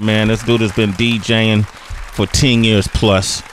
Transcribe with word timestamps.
Man, 0.00 0.26
this 0.26 0.42
dude 0.42 0.60
has 0.60 0.72
been 0.72 0.90
DJing 0.94 1.64
for 1.64 2.26
10 2.26 2.64
years 2.64 2.88
plus. 2.88 3.44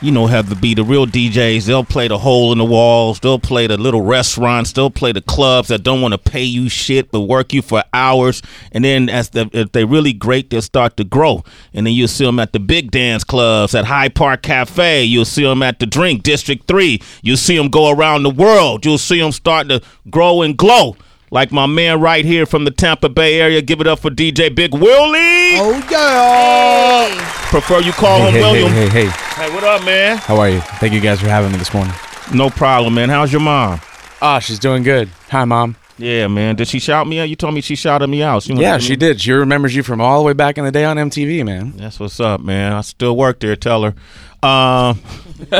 You 0.00 0.12
know, 0.12 0.28
have 0.28 0.48
to 0.48 0.54
be 0.54 0.72
the 0.72 0.84
real 0.84 1.04
DJs. 1.04 1.66
They'll 1.66 1.82
play 1.82 2.06
the 2.06 2.16
hole 2.16 2.52
in 2.52 2.58
the 2.58 2.64
walls. 2.64 3.18
They'll 3.18 3.40
play 3.40 3.66
the 3.66 3.76
little 3.76 4.02
restaurants. 4.02 4.70
They'll 4.70 4.92
play 4.92 5.10
the 5.10 5.20
clubs 5.20 5.66
that 5.66 5.82
don't 5.82 6.00
want 6.00 6.12
to 6.12 6.18
pay 6.18 6.44
you 6.44 6.68
shit 6.68 7.10
but 7.10 7.22
work 7.22 7.52
you 7.52 7.60
for 7.60 7.82
hours. 7.92 8.40
And 8.70 8.84
then, 8.84 9.08
as 9.08 9.30
the, 9.30 9.50
if 9.52 9.72
they're 9.72 9.84
really 9.84 10.12
great, 10.12 10.50
they'll 10.50 10.62
start 10.62 10.96
to 10.98 11.02
grow. 11.02 11.42
And 11.74 11.88
then 11.88 11.94
you'll 11.94 12.06
see 12.06 12.24
them 12.24 12.38
at 12.38 12.52
the 12.52 12.60
big 12.60 12.92
dance 12.92 13.24
clubs, 13.24 13.74
at 13.74 13.84
Hyde 13.84 14.14
Park 14.14 14.42
Cafe. 14.42 15.02
You'll 15.02 15.24
see 15.24 15.42
them 15.42 15.60
at 15.60 15.80
the 15.80 15.86
Drink 15.86 16.22
District 16.22 16.68
Three. 16.68 17.02
You'll 17.22 17.36
see 17.36 17.56
them 17.56 17.68
go 17.68 17.90
around 17.90 18.22
the 18.22 18.30
world. 18.30 18.86
You'll 18.86 18.96
see 18.96 19.18
them 19.18 19.32
start 19.32 19.68
to 19.70 19.82
grow 20.08 20.42
and 20.42 20.56
glow. 20.56 20.94
Like 21.32 21.52
my 21.52 21.66
man 21.66 22.00
right 22.00 22.24
here 22.24 22.44
from 22.44 22.64
the 22.64 22.72
Tampa 22.72 23.08
Bay 23.08 23.40
area. 23.40 23.62
Give 23.62 23.80
it 23.80 23.86
up 23.86 24.00
for 24.00 24.10
DJ 24.10 24.52
Big 24.52 24.72
Willie. 24.72 25.58
Oh 25.60 25.86
yeah. 25.90 27.48
Prefer 27.50 27.80
you 27.80 27.92
call 27.92 28.18
Hey, 28.18 28.26
him 28.28 28.34
hey, 28.34 28.40
William. 28.40 28.72
hey, 28.72 28.88
hey, 28.88 29.06
hey. 29.06 29.44
Hey, 29.46 29.54
what 29.54 29.62
up, 29.64 29.84
man? 29.84 30.16
How 30.18 30.36
are 30.38 30.48
you? 30.50 30.60
Thank 30.60 30.92
you 30.92 31.00
guys 31.00 31.20
for 31.20 31.28
having 31.28 31.52
me 31.52 31.58
this 31.58 31.72
morning. 31.72 31.94
No 32.34 32.50
problem, 32.50 32.94
man. 32.94 33.08
How's 33.08 33.30
your 33.32 33.40
mom? 33.40 33.80
Ah, 34.20 34.38
she's 34.40 34.58
doing 34.58 34.82
good. 34.82 35.08
Hi, 35.30 35.44
mom. 35.44 35.76
Yeah, 35.98 36.26
man. 36.28 36.56
Did 36.56 36.66
she 36.66 36.78
shout 36.80 37.06
me 37.06 37.20
out? 37.20 37.28
You 37.28 37.36
told 37.36 37.54
me 37.54 37.60
she 37.60 37.74
shouted 37.76 38.08
me 38.08 38.22
out. 38.22 38.42
She 38.42 38.54
Yeah, 38.54 38.78
she 38.78 38.90
me- 38.92 38.96
did. 38.96 39.20
She 39.20 39.32
remembers 39.32 39.74
you 39.74 39.82
from 39.82 40.00
all 40.00 40.18
the 40.18 40.24
way 40.26 40.32
back 40.32 40.58
in 40.58 40.64
the 40.64 40.72
day 40.72 40.84
on 40.84 40.96
MTV, 40.96 41.44
man. 41.44 41.74
That's 41.76 42.00
what's 42.00 42.18
up, 42.20 42.40
man. 42.40 42.72
I 42.72 42.80
still 42.80 43.16
work 43.16 43.38
there. 43.40 43.54
Tell 43.56 43.82
her. 43.84 43.94
Um, 44.42 45.00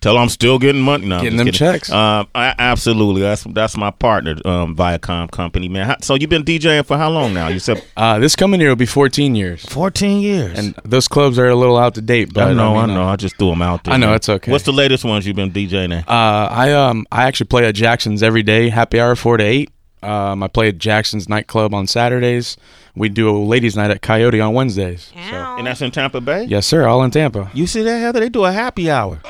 tell 0.00 0.14
her 0.14 0.20
I'm 0.20 0.28
still 0.28 0.58
getting 0.58 0.80
money. 0.82 1.06
No, 1.06 1.16
I'm 1.16 1.22
Getting 1.22 1.36
them 1.38 1.46
kidding. 1.46 1.58
checks. 1.58 1.90
Um, 1.90 2.26
I, 2.34 2.54
absolutely. 2.58 3.22
That's 3.22 3.44
that's 3.44 3.76
my 3.76 3.90
partner, 3.90 4.36
um, 4.44 4.76
Viacom 4.76 5.30
company, 5.30 5.68
man. 5.68 5.86
How, 5.86 5.96
so 6.00 6.14
you've 6.14 6.30
been 6.30 6.44
DJing 6.44 6.84
for 6.86 6.96
how 6.96 7.10
long 7.10 7.34
now? 7.34 7.48
You 7.48 7.58
said 7.58 7.82
Uh, 7.96 8.18
this 8.18 8.36
coming 8.36 8.60
year 8.60 8.68
will 8.70 8.76
be 8.76 8.86
14 8.86 9.34
years. 9.34 9.64
14 9.66 10.20
years. 10.20 10.58
And 10.58 10.74
those 10.84 11.08
clubs 11.08 11.38
are 11.38 11.48
a 11.48 11.54
little 11.54 11.76
out 11.76 11.94
to 11.96 12.00
date, 12.00 12.32
but 12.32 12.48
I 12.48 12.52
know, 12.52 12.76
I, 12.76 12.86
mean, 12.86 12.94
know. 12.96 13.02
uh, 13.04 13.12
I 13.12 13.16
just 13.16 13.36
threw 13.36 13.50
them 13.50 13.62
out 13.62 13.84
there. 13.84 13.94
I 13.94 13.96
know, 13.96 14.06
man. 14.08 14.16
it's 14.16 14.28
okay. 14.28 14.50
What's 14.52 14.64
the 14.64 14.72
latest 14.72 15.04
ones 15.04 15.26
you've 15.26 15.36
been 15.36 15.50
DJing 15.52 15.96
at? 15.98 16.08
Uh, 16.08 16.48
I 16.50 16.72
um 16.72 17.06
I 17.10 17.24
actually 17.24 17.46
play 17.48 17.66
at 17.66 17.74
Jackson's 17.74 18.22
every 18.22 18.42
day, 18.42 18.68
happy 18.68 19.00
hour 19.00 19.14
four 19.16 19.36
to 19.36 19.44
eight. 19.44 19.70
Um, 20.02 20.42
I 20.42 20.48
play 20.48 20.68
at 20.68 20.78
Jackson's 20.78 21.28
nightclub 21.28 21.74
on 21.74 21.86
Saturdays. 21.86 22.56
We 22.94 23.08
do 23.08 23.28
a 23.30 23.36
ladies' 23.38 23.76
night 23.76 23.90
at 23.90 24.02
Coyote 24.02 24.40
on 24.40 24.54
Wednesdays. 24.54 25.12
So, 25.14 25.36
and 25.36 25.66
that's 25.66 25.80
in 25.82 25.90
Tampa 25.90 26.20
Bay. 26.20 26.44
yes, 26.44 26.66
sir, 26.66 26.86
all 26.86 27.02
in 27.02 27.10
Tampa. 27.10 27.50
You 27.54 27.66
see 27.66 27.82
that, 27.82 27.98
Heather? 27.98 28.20
They 28.20 28.28
do 28.28 28.44
a 28.44 28.52
happy 28.52 28.90
hour. 28.90 29.20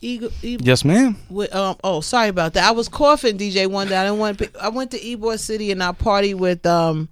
Eagle, 0.00 0.30
Eagle, 0.42 0.64
Yes, 0.66 0.84
ma'am. 0.84 1.16
with, 1.28 1.52
um, 1.54 1.76
oh, 1.82 2.00
sorry 2.00 2.28
about 2.28 2.52
that. 2.54 2.68
I 2.68 2.70
was 2.70 2.88
coughing, 2.88 3.36
DJ, 3.36 3.66
one 3.68 3.88
day. 3.88 3.96
I 3.96 4.04
didn't 4.04 4.18
want. 4.20 4.38
to- 4.38 4.50
I 4.62 4.68
went 4.68 4.92
to 4.92 4.98
Ybor 5.00 5.38
City 5.40 5.72
and 5.72 5.82
I 5.82 5.90
party 5.90 6.34
with 6.34 6.64
um 6.66 7.08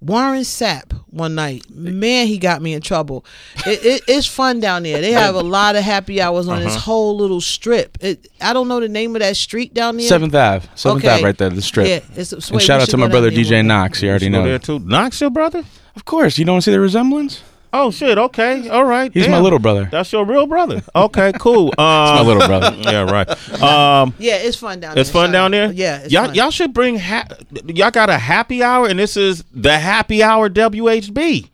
Warren 0.00 0.40
Sapp 0.42 0.97
one 1.18 1.34
night. 1.34 1.64
Man, 1.74 2.26
he 2.26 2.38
got 2.38 2.62
me 2.62 2.72
in 2.72 2.80
trouble. 2.80 3.24
It, 3.66 3.84
it, 3.84 4.02
it's 4.08 4.26
fun 4.26 4.60
down 4.60 4.84
there. 4.84 5.00
They 5.02 5.12
have 5.12 5.34
a 5.34 5.40
lot 5.58 5.76
of 5.76 5.82
happy 5.84 6.20
hours 6.20 6.48
on 6.48 6.60
this 6.60 6.68
Uh-huh. 6.74 6.78
whole 6.80 7.16
little 7.16 7.40
strip. 7.40 7.98
It, 8.00 8.28
I 8.40 8.52
don't 8.54 8.68
know 8.68 8.80
the 8.80 8.88
name 8.88 9.14
of 9.14 9.20
that 9.20 9.36
street 9.36 9.74
down 9.74 9.96
there. 9.98 10.06
Seventh 10.08 10.34
Ave, 10.34 10.66
Seventh 10.74 11.04
Okay. 11.04 11.14
Ave, 11.14 11.24
right 11.24 11.36
there, 11.36 11.50
the 11.50 11.60
strip. 11.62 11.86
Yeah, 11.88 12.00
it's, 12.18 12.32
it's 12.32 12.50
and 12.50 12.62
shout 12.62 12.80
out 12.80 12.88
to 12.88 12.96
my 12.96 13.08
brother 13.08 13.30
DJ 13.30 13.64
Knox. 13.64 14.02
You 14.02 14.08
already 14.10 14.26
You 14.26 14.32
go 14.32 14.42
there 14.44 14.52
know. 14.52 14.58
too. 14.58 14.78
Knox, 14.78 15.20
your 15.20 15.30
brother? 15.30 15.64
Of 15.96 16.04
course, 16.04 16.38
you 16.38 16.44
don't 16.44 16.62
see 16.62 16.70
the 16.70 16.80
resemblance. 16.80 17.42
Oh 17.72 17.90
shit. 17.90 18.16
Okay. 18.18 18.68
All 18.68 18.84
right. 18.84 19.12
He's 19.12 19.28
my 19.28 19.38
little 19.40 19.58
brother. 19.58 19.88
That's 19.90 20.10
your 20.12 20.24
real 20.24 20.46
brother. 20.46 20.82
Okay. 20.94 21.32
Cool. 21.38 21.72
Um, 21.78 21.84
my 22.16 22.22
little 22.22 22.46
brother. 22.46 22.74
Yeah. 22.78 23.02
Right. 23.10 23.28
Um, 23.62 24.14
Yeah, 24.18 24.36
it's 24.36 24.56
fun 24.56 24.80
down 24.80 24.94
there. 24.94 25.00
it's 25.00 25.10
fun 25.10 25.26
Shout 25.28 25.32
down 25.32 25.50
there. 25.52 25.72
Yeah, 25.72 25.98
it's 26.00 26.12
y'all 26.12 26.26
fun. 26.26 26.34
y'all 26.34 26.50
should 26.50 26.72
bring. 26.72 26.98
Ha- 26.98 27.26
y'all 27.66 27.90
got 27.90 28.10
a 28.10 28.18
happy 28.18 28.62
hour, 28.62 28.86
and 28.88 28.98
this 28.98 29.16
is 29.16 29.44
the 29.54 29.78
happy 29.78 30.22
hour 30.22 30.48
WHB. 30.48 31.50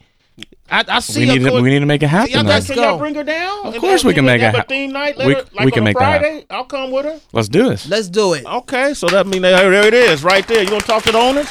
I, 0.71 0.83
I 0.89 1.01
see. 1.01 1.21
We 1.21 1.39
need 1.39 1.45
to, 1.45 1.61
we 1.61 1.69
need 1.71 1.81
to 1.81 1.87
make 1.87 2.03
it 2.03 2.07
happen. 2.09 2.33
Y'all 2.33 2.43
then. 2.43 2.53
guys, 2.55 2.67
can 2.67 2.77
y'all 2.77 2.93
go. 2.95 2.99
bring 2.99 3.15
her 3.17 3.23
down? 3.23 3.67
Of 3.67 3.77
course 3.79 4.03
then 4.03 4.09
we 4.09 4.15
can 4.15 4.25
make 4.25 4.41
it 4.41 4.45
have 4.45 4.55
a 4.55 4.57
hap- 4.59 4.69
theme 4.69 4.93
night 4.93 5.17
we- 5.19 5.35
like 5.35 5.65
we 5.65 5.71
can 5.71 5.81
on 5.83 5.87
a 5.89 5.91
make 5.91 5.99
that 5.99 6.21
Friday. 6.21 6.47
I'll 6.49 6.65
come 6.65 6.91
with 6.91 7.05
her. 7.05 7.21
Let's 7.33 7.49
do 7.49 7.69
this. 7.69 7.87
Let's 7.89 8.09
do 8.09 8.33
it. 8.33 8.47
Okay, 8.47 8.95
so 8.95 9.07
that 9.09 9.27
means 9.27 9.43
there, 9.43 9.71
there 9.71 9.87
it 9.87 9.95
is, 9.95 10.25
right 10.25 10.47
there. 10.49 10.63
You 10.63 10.69
gonna 10.71 10.81
talk 10.81 11.03
to 11.05 11.13
the 11.13 11.19
owners? 11.19 11.49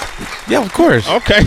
Yeah, 0.48 0.64
of 0.64 0.74
course. 0.74 1.08
Okay. 1.08 1.42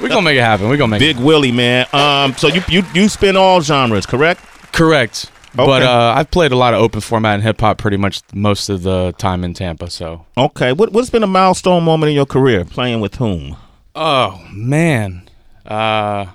We're 0.00 0.08
gonna 0.08 0.22
make 0.22 0.36
it 0.36 0.42
happen. 0.42 0.68
We're 0.68 0.76
gonna 0.76 0.90
make 0.90 1.02
it. 1.02 1.16
Big 1.16 1.24
Willie, 1.24 1.52
man. 1.52 1.86
Um, 1.92 2.34
so 2.34 2.48
you 2.48 2.62
you 2.68 2.82
you 2.94 3.08
spin 3.08 3.36
all 3.36 3.60
genres, 3.60 4.06
correct? 4.06 4.40
correct. 4.72 5.30
But 5.56 5.82
uh, 5.84 6.14
I've 6.16 6.32
played 6.32 6.50
a 6.50 6.56
lot 6.56 6.74
of 6.74 6.80
open 6.80 7.00
format 7.00 7.34
and 7.34 7.42
hip 7.44 7.60
hop 7.60 7.78
pretty 7.78 7.96
much 7.96 8.22
most 8.34 8.68
of 8.68 8.82
the 8.82 9.12
time 9.18 9.44
in 9.44 9.54
Tampa. 9.54 9.88
So, 9.88 10.26
Okay. 10.36 10.72
What 10.72 10.92
what's 10.92 11.10
been 11.10 11.22
a 11.22 11.28
milestone 11.28 11.84
moment 11.84 12.10
in 12.10 12.16
your 12.16 12.26
career? 12.26 12.64
Playing 12.64 13.00
with 13.00 13.14
whom? 13.16 13.56
oh 13.94 14.44
man, 14.52 15.30
uh, 15.64 16.26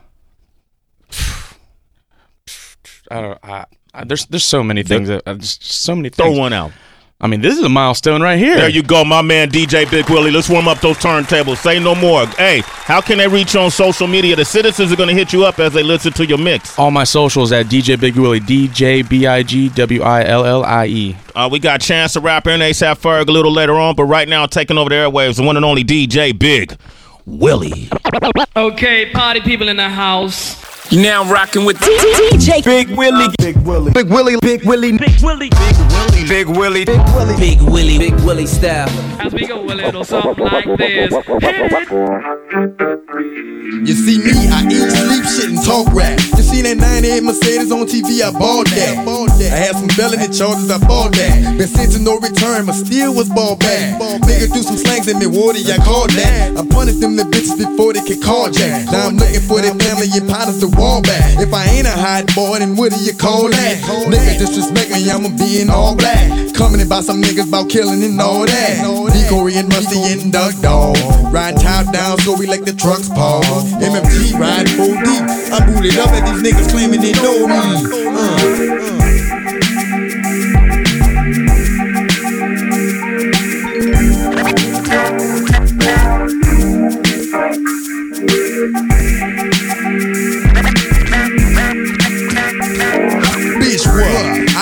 I 3.11 3.21
don't. 3.21 3.39
I, 3.43 3.65
I, 3.93 4.03
there's 4.05 4.25
there's 4.27 4.45
so 4.45 4.63
many 4.63 4.83
things. 4.83 5.09
That, 5.09 5.25
just 5.39 5.63
so 5.63 5.95
many 5.95 6.09
Throw 6.09 6.31
one 6.31 6.53
out. 6.53 6.71
I 7.21 7.27
mean, 7.27 7.41
this 7.41 7.57
is 7.57 7.63
a 7.65 7.67
milestone 7.67 8.21
right 8.21 8.39
here. 8.39 8.55
There 8.55 8.69
you 8.69 8.81
go, 8.81 9.03
my 9.03 9.21
man 9.21 9.49
DJ 9.49 9.91
Big 9.91 10.09
Willie. 10.09 10.31
Let's 10.31 10.47
warm 10.47 10.69
up 10.69 10.79
those 10.79 10.95
turntables. 10.99 11.57
Say 11.57 11.77
no 11.77 11.93
more. 11.93 12.25
Hey, 12.27 12.61
how 12.63 13.01
can 13.01 13.17
they 13.17 13.27
reach 13.27 13.55
you 13.55 13.59
on 13.59 13.71
social 13.71 14.07
media? 14.07 14.37
The 14.37 14.45
citizens 14.45 14.89
are 14.93 14.95
gonna 14.95 15.13
hit 15.13 15.33
you 15.33 15.43
up 15.43 15.59
as 15.59 15.73
they 15.73 15.83
listen 15.83 16.13
to 16.13 16.25
your 16.25 16.37
mix. 16.37 16.79
All 16.79 16.91
my 16.91 17.03
socials 17.03 17.51
at 17.51 17.65
DJ 17.65 17.99
Big 17.99 18.15
Willie, 18.15 18.39
DJ 18.39 19.07
B 19.07 19.27
I 19.27 19.43
G 19.43 19.67
W 19.67 20.01
I 20.01 20.23
L 20.23 20.45
L 20.45 20.63
I 20.63 20.85
E. 20.85 21.17
Uh, 21.35 21.49
we 21.51 21.59
got 21.59 21.81
Chance 21.81 22.13
the 22.13 22.21
Rapper 22.21 22.51
and 22.51 22.61
ASAP 22.63 22.99
Ferg 22.99 23.27
a 23.27 23.31
little 23.31 23.51
later 23.51 23.73
on, 23.75 23.95
but 23.97 24.05
right 24.05 24.29
now 24.29 24.45
taking 24.45 24.77
over 24.77 24.87
the 24.87 24.95
airwaves, 24.95 25.35
the 25.35 25.43
one 25.43 25.57
and 25.57 25.65
only 25.65 25.83
DJ 25.83 26.37
Big 26.37 26.77
Willie. 27.25 27.89
Okay, 28.55 29.09
party 29.11 29.41
people 29.41 29.67
in 29.67 29.75
the 29.75 29.89
house. 29.89 30.68
You 30.91 31.03
now 31.03 31.23
rocking 31.31 31.65
with 31.65 31.77
DJ 31.77 32.63
Big 32.63 32.89
Willie. 32.89 33.27
Big 33.37 33.57
Willie, 33.57 33.91
Big 33.91 34.07
Willie, 34.07 34.39
Big 34.41 34.65
Willie, 34.65 34.97
Big 34.97 35.21
Willie. 35.21 35.49
Big 36.27 36.47
Willie. 36.47 36.85
Big 36.85 36.97
Willie. 37.13 37.37
Big 37.37 37.61
Willie. 37.61 37.97
Big 37.99 38.13
Willie 38.21 38.47
style. 38.47 38.89
As 39.19 39.31
we 39.31 39.45
go 39.45 39.63
a 39.63 39.69
little 39.69 40.03
something 40.03 40.43
like 40.43 40.65
this. 40.77 41.11
You 43.69 43.93
see 43.93 44.17
me, 44.17 44.33
I 44.49 44.65
eat, 44.65 44.89
sleep, 44.89 45.25
shit, 45.29 45.49
and 45.53 45.61
talk 45.63 45.93
rap. 45.93 46.17
You 46.37 46.41
seen 46.41 46.65
that 46.65 46.77
98 46.77 47.21
Mercedes 47.21 47.71
on 47.71 47.85
TV, 47.85 48.25
I 48.25 48.31
bought 48.33 48.65
that. 48.73 49.05
I 49.05 49.57
had 49.57 49.75
some 49.75 49.89
felony 49.89 50.25
charges, 50.33 50.71
I 50.71 50.79
bought 50.79 51.13
that. 51.13 51.57
Been 51.57 51.67
sent 51.67 51.93
to 51.93 51.99
no 51.99 52.17
return, 52.17 52.65
but 52.65 52.73
still 52.73 53.13
was 53.13 53.29
ball 53.29 53.55
back. 53.57 54.01
Nigga 54.25 54.51
do 54.53 54.61
some 54.63 54.77
slangs 54.77 55.07
in 55.07 55.19
Milwaukee, 55.19 55.69
I 55.71 55.77
called 55.77 56.09
that. 56.17 56.57
I 56.57 56.65
punished 56.65 56.99
them 56.99 57.15
the 57.15 57.23
bitches 57.23 57.57
before 57.57 57.93
they 57.93 58.01
could 58.01 58.21
call 58.23 58.49
jack. 58.49 58.89
Now 58.91 59.07
I'm 59.07 59.17
looking 59.17 59.41
for 59.45 59.61
their 59.61 59.75
family 59.75 60.09
and 60.13 60.27
partners 60.27 60.59
to 60.61 60.67
wall 60.79 61.01
back. 61.01 61.37
If 61.37 61.53
I 61.53 61.65
ain't 61.67 61.85
a 61.85 61.91
hot 61.91 62.33
boy, 62.33 62.59
then 62.59 62.75
what 62.75 62.91
do 62.95 62.99
you 63.03 63.13
call 63.13 63.49
that? 63.49 63.75
Nigga 64.07 64.39
disrespect 64.39 64.89
me, 64.91 65.11
I'ma 65.11 65.29
be 65.35 65.61
in 65.61 65.69
all 65.69 65.95
black. 65.95 66.55
Coming 66.55 66.81
about 66.81 67.03
some 67.03 67.21
niggas 67.21 67.47
about 67.49 67.69
killing 67.69 68.01
and 68.03 68.19
all 68.19 68.45
that. 68.45 68.79
Decoy 69.13 69.51
and 69.59 69.71
Rusty 69.73 69.99
and 70.11 70.31
Duck 70.31 70.55
Dog. 70.61 70.97
Ride 71.31 71.59
top 71.59 71.91
down, 71.93 72.17
so 72.19 72.35
we 72.35 72.47
like 72.47 72.63
the 72.63 72.73
trucks 72.73 73.09
pause. 73.09 73.73
MMT 73.83 74.39
riding 74.39 74.73
full 74.73 74.95
deep. 75.03 75.23
I'm 75.51 75.67
booted 75.67 75.99
up 75.99 76.09
at 76.15 76.23
these 76.25 76.41
niggas 76.41 76.71
claiming 76.71 77.01
they 77.01 77.13
know 77.13 77.45
me. 77.45 77.59
Uh. 78.15 78.78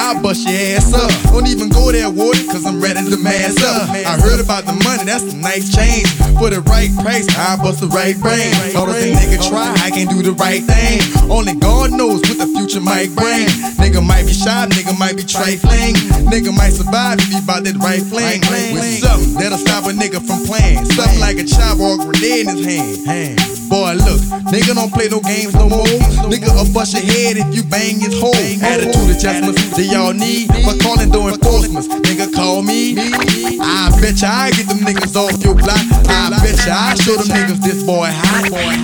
I'll 0.08 0.22
bust 0.22 0.48
your 0.48 0.58
ass 0.58 0.94
up. 0.94 1.27
Don't 1.32 1.48
even 1.48 1.70
go 1.70 1.92
there, 1.92 2.10
water, 2.10 2.44
cause 2.50 2.66
I'm 2.66 2.82
ready 2.82 3.04
to 3.04 3.18
mass 3.18 3.62
up. 3.62 3.90
I 3.90 4.18
heard 4.18 4.40
about 4.40 4.66
the 4.66 4.74
money, 4.84 5.06
that's 5.06 5.24
a 5.24 5.36
nice 5.38 5.70
change. 5.74 6.10
For 6.40 6.50
the 6.50 6.62
right 6.66 6.90
price, 7.02 7.28
I 7.38 7.58
bust 7.62 7.82
the 7.82 7.88
right 7.88 8.18
brain. 8.18 8.54
All 8.76 8.88
this 8.88 9.14
nigga 9.14 9.38
try, 9.48 9.74
I 9.84 9.92
can 9.92 10.08
do 10.08 10.24
the 10.24 10.34
right 10.34 10.64
thing. 10.64 11.02
Only 11.30 11.54
God 11.56 11.92
knows 11.92 12.22
what 12.26 12.38
the 12.38 12.48
future 12.58 12.82
might 12.82 13.14
bring. 13.14 13.46
Nigga 13.78 14.02
might 14.06 14.26
be 14.26 14.34
shy, 14.34 14.66
nigga 14.70 14.98
might 14.98 15.16
be 15.18 15.24
trifling. 15.24 15.94
Nigga 16.26 16.56
might 16.56 16.74
survive 16.74 17.20
if 17.20 17.30
he 17.30 17.42
bout 17.46 17.64
that 17.64 17.78
right 17.78 18.02
fling. 18.02 18.42
With 18.74 18.84
something 19.00 19.36
that'll 19.36 19.58
stop 19.58 19.86
a 19.86 19.94
nigga 19.94 20.20
from 20.22 20.42
playing. 20.46 20.86
Something 20.86 21.20
like 21.20 21.38
a 21.38 21.46
chop 21.46 21.80
or 21.80 21.96
a 21.96 21.98
grenade 21.98 22.48
in 22.48 22.58
his 22.58 23.06
hand. 23.06 23.38
Boy, 23.70 24.00
look, 24.00 24.22
nigga 24.48 24.74
don't 24.74 24.94
play 24.94 25.10
no 25.12 25.20
games 25.20 25.54
no 25.54 25.68
more. 25.68 25.86
Nigga 26.32 26.48
will 26.56 26.72
bust 26.74 26.96
your 26.96 27.04
head 27.04 27.36
if 27.36 27.52
you 27.54 27.64
bang 27.68 28.00
his 28.00 28.16
hole. 28.20 28.34
Attitude 28.64 29.12
adjustments 29.12 29.60
that 29.76 29.88
y'all 29.92 30.14
need 30.14 30.48
for 30.64 30.72
calling 30.80 31.12
doing 31.12 31.27
enforcements. 31.30 31.88
Nigga 31.88 32.32
call 32.34 32.62
me. 32.62 32.96
I 32.98 33.90
bet 34.02 34.22
ya 34.22 34.30
I 34.30 34.52
get 34.52 34.68
them 34.68 34.80
niggas 34.80 35.16
off 35.16 35.44
your 35.44 35.56
block. 35.56 35.80
I 36.08 36.30
bet 36.44 36.66
ya 36.66 36.76
I 36.92 36.96
show 36.96 37.16
them 37.16 37.28
niggas 37.28 37.62
this 37.62 37.84
boy 37.84 38.10
hot. 38.10 38.50
Boy 38.50 38.76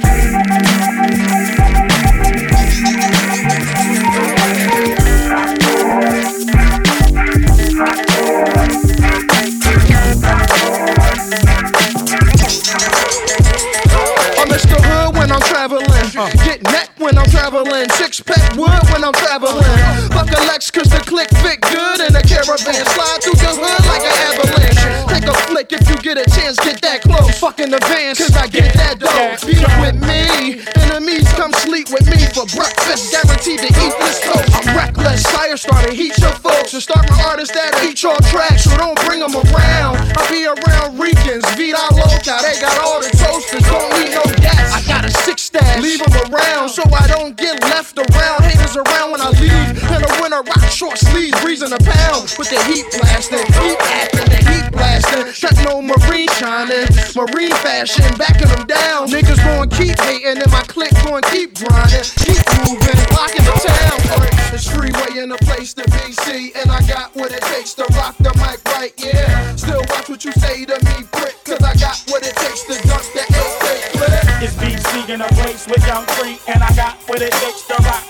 hot. 0.00 0.09
Traveling. 17.08 17.88
Six 17.96 18.20
pack 18.20 18.56
wood 18.56 18.82
when 18.92 19.04
I'm 19.04 19.12
traveling. 19.12 19.64
Fuck 20.12 20.28
a 20.28 20.40
Lex, 20.46 20.70
cause 20.70 20.88
the 20.88 21.00
click 21.00 21.28
fit 21.40 21.60
good 21.60 22.00
in 22.00 22.14
a 22.14 22.22
caravan. 22.22 22.84
Slide 22.84 23.18
through 23.22 23.40
the 23.40 23.52
hood 23.56 23.84
like 23.88 24.04
an 24.04 24.16
avalanche. 24.28 24.84
Take 25.08 25.28
a 25.28 25.34
flick 25.48 25.72
if 25.72 25.88
you 25.88 25.96
get 25.96 26.18
a 26.18 26.26
chance, 26.30 26.58
get 26.60 26.80
that 26.82 27.02
close. 27.02 27.38
Fuck 27.38 27.60
in 27.60 27.70
the 27.70 27.80
van, 27.88 28.14
cause 28.14 28.36
I 28.36 28.46
get 28.46 28.74
that 28.74 28.98
dough. 28.98 29.36
Be 29.46 29.56
with 29.80 29.98
me. 30.04 30.60
Enemies 30.90 31.32
come 31.32 31.52
sleep 31.64 31.88
with 31.90 32.06
me 32.06 32.20
for 32.36 32.44
breakfast. 32.52 33.12
Guaranteed 33.12 33.60
to 33.60 33.70
eat 33.72 33.94
this 33.98 34.20
toast. 34.20 34.52
I'm 34.52 34.76
reckless. 34.76 35.24
Fire 35.26 35.56
started 35.56 35.94
heat 35.94 36.16
your 36.18 36.34
folks. 36.44 36.74
And 36.74 36.82
start 36.82 37.08
my 37.08 37.22
artists 37.24 37.54
that 37.54 37.72
eat 37.82 38.02
your 38.02 38.16
tracks. 38.28 38.64
So 38.64 38.76
don't 38.76 38.98
bring 39.06 39.20
them 39.20 39.34
around. 39.34 39.96
I'll 40.18 40.28
be 40.28 40.44
around 40.44 41.00
Ricans. 41.00 41.44
Vida 41.56 41.80
Loca. 41.96 42.44
They 42.44 42.60
got 42.60 42.76
all 42.84 43.00
the 43.00 43.10
toasters. 43.16 43.64
Don't 43.64 43.89
don't 47.20 47.36
get 47.36 47.60
left 47.62 47.98
around. 47.98 48.42
Haters 48.44 48.76
around 48.76 49.12
when 49.12 49.20
I 49.20 49.28
leave. 49.36 49.76
In 49.76 50.00
the 50.00 50.12
winter, 50.20 50.40
rock 50.40 50.64
short 50.72 50.96
sleeves. 50.96 51.38
Breezing 51.42 51.72
a 51.72 51.78
pound. 51.78 52.32
With 52.38 52.48
the 52.48 52.60
heat 52.64 52.86
blasting. 52.96 53.44
Heat 53.60 53.78
acting. 53.92 54.28
The 54.32 54.40
heat 54.48 54.66
blasting. 54.72 55.28
Techno 55.36 55.82
marine 55.82 56.28
shining. 56.40 56.88
Marine 57.12 57.52
fashion. 57.60 58.08
Backing 58.16 58.48
them 58.48 58.66
down. 58.66 59.08
Niggas 59.08 59.36
gon' 59.44 59.68
keep 59.68 60.00
hating. 60.00 60.40
And 60.40 60.50
my 60.50 60.64
clique 60.64 60.96
gon' 61.04 61.20
keep 61.28 61.60
grinding. 61.60 62.08
Keep 62.24 62.40
moving. 62.64 63.00
Locking 63.12 63.44
the 63.44 63.56
town. 63.68 64.00
It's 64.56 64.64
freeway 64.68 65.20
in 65.20 65.28
the 65.28 65.38
place 65.44 65.74
to 65.74 65.84
be. 65.84 66.12
See, 66.24 66.52
and 66.56 66.70
I 66.70 66.80
got 66.88 67.14
what 67.14 67.32
it 67.32 67.42
takes 67.52 67.74
to 67.74 67.84
rock 68.00 68.16
the 68.18 68.32
mic 68.40 68.64
right. 68.72 68.92
Yeah. 68.96 69.56
Still 69.56 69.84
watch 69.90 70.08
what 70.08 70.24
you 70.24 70.32
say 70.32 70.64
to 70.64 70.76
me, 70.84 71.04
in 75.10 75.20
a 75.20 75.28
place 75.28 75.66
with 75.66 75.84
Young 75.88 76.04
Free, 76.14 76.38
and 76.46 76.62
I 76.62 76.72
got 76.76 76.96
with 77.08 77.22
it 77.22 77.32
to 77.32 77.82
rock 77.82 78.09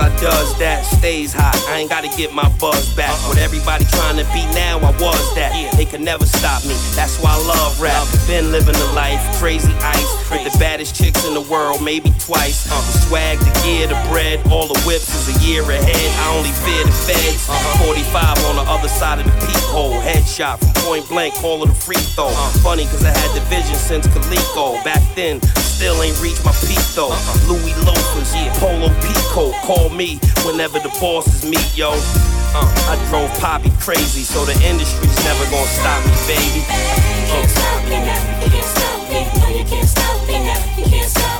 I 0.00 0.08
does 0.16 0.56
that. 0.58 0.84
Stays 0.84 1.32
hot. 1.32 1.56
I 1.68 1.78
ain't 1.78 1.90
gotta 1.90 2.08
get 2.16 2.32
my 2.32 2.48
buzz 2.58 2.94
back. 2.96 3.12
What 3.28 3.38
everybody 3.38 3.84
trying 3.84 4.16
to 4.16 4.24
be 4.32 4.42
now, 4.56 4.78
I 4.80 4.90
was 4.96 5.34
that. 5.36 5.52
They 5.76 5.84
could 5.84 6.00
never 6.00 6.24
stop 6.24 6.64
me. 6.64 6.74
That's 6.96 7.20
why 7.20 7.36
I 7.36 7.40
love 7.44 7.80
rap. 7.80 8.08
Been 8.26 8.50
living 8.50 8.74
the 8.74 8.90
life, 8.96 9.20
crazy 9.36 9.72
ice. 9.80 10.10
With 10.30 10.44
the 10.46 10.56
baddest 10.58 10.94
chicks 10.94 11.24
in 11.26 11.34
the 11.34 11.44
world, 11.52 11.82
maybe 11.82 12.10
twice. 12.18 12.64
The 12.64 12.98
swag, 13.06 13.38
the 13.38 13.52
gear, 13.62 13.86
the 13.88 13.98
bread, 14.08 14.40
all 14.48 14.66
the 14.66 14.78
whips 14.88 15.12
is 15.12 15.28
a 15.28 15.36
year 15.44 15.62
ahead. 15.62 16.10
I 16.24 16.36
only 16.36 16.52
fear 16.64 16.80
the 16.84 16.92
feds. 16.92 17.46
45 17.84 18.44
on 18.48 18.56
the 18.56 18.66
other 18.70 18.88
side 18.88 19.18
of 19.20 19.26
the 19.26 19.34
peephole. 19.46 20.00
Headshot 20.00 20.58
from 20.60 20.72
point 20.86 21.08
blank, 21.08 21.34
call 21.34 21.62
it 21.62 21.68
a 21.68 21.74
free 21.74 22.00
throw. 22.16 22.30
Funny, 22.64 22.84
cause 22.86 23.04
I 23.04 23.12
had 23.12 23.30
the 23.36 23.44
vision 23.52 23.76
since 23.76 24.06
Coleco. 24.08 24.82
Back 24.84 25.02
then, 25.14 25.40
still 25.80 26.02
ain't 26.02 26.20
reached 26.20 26.44
my 26.44 26.52
peak 26.68 26.84
though. 26.92 27.08
Louis 27.48 27.72
loafers, 27.88 28.34
yeah, 28.34 28.52
polo 28.60 28.88
peacoat. 29.00 29.54
Call 29.64 29.88
me 29.88 30.20
whenever 30.44 30.78
the 30.78 30.92
bosses 31.00 31.42
meet, 31.48 31.72
yo. 31.74 31.88
Uh, 32.52 32.68
I 32.92 33.00
drove 33.08 33.32
Poppy 33.40 33.70
crazy, 33.80 34.20
so 34.20 34.44
the 34.44 34.52
industry's 34.60 35.16
never 35.24 35.44
gonna 35.48 35.64
stop 35.80 36.04
me, 36.04 36.12
baby. 36.28 36.60
You 36.60 36.64
can't 37.32 37.48
stop 37.48 37.84
me 37.84 37.96
now. 37.96 38.44
You 38.44 38.50
can't 38.50 38.64
stop 38.76 39.08
me. 39.08 39.20
No, 39.40 39.48
you 39.56 39.64
can't 39.64 39.88
stop 39.88 40.28
me 40.28 40.36
now. 40.44 40.76
You 40.76 40.84
can't 40.84 41.08
stop 41.08 41.39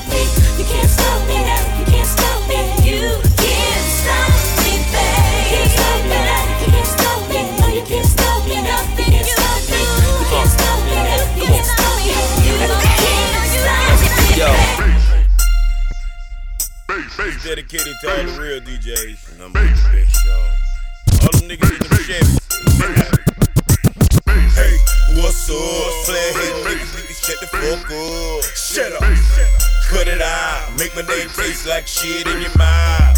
Like 31.65 31.87
shit 31.87 32.27
in 32.27 32.41
your 32.41 32.57
mind. 32.57 33.17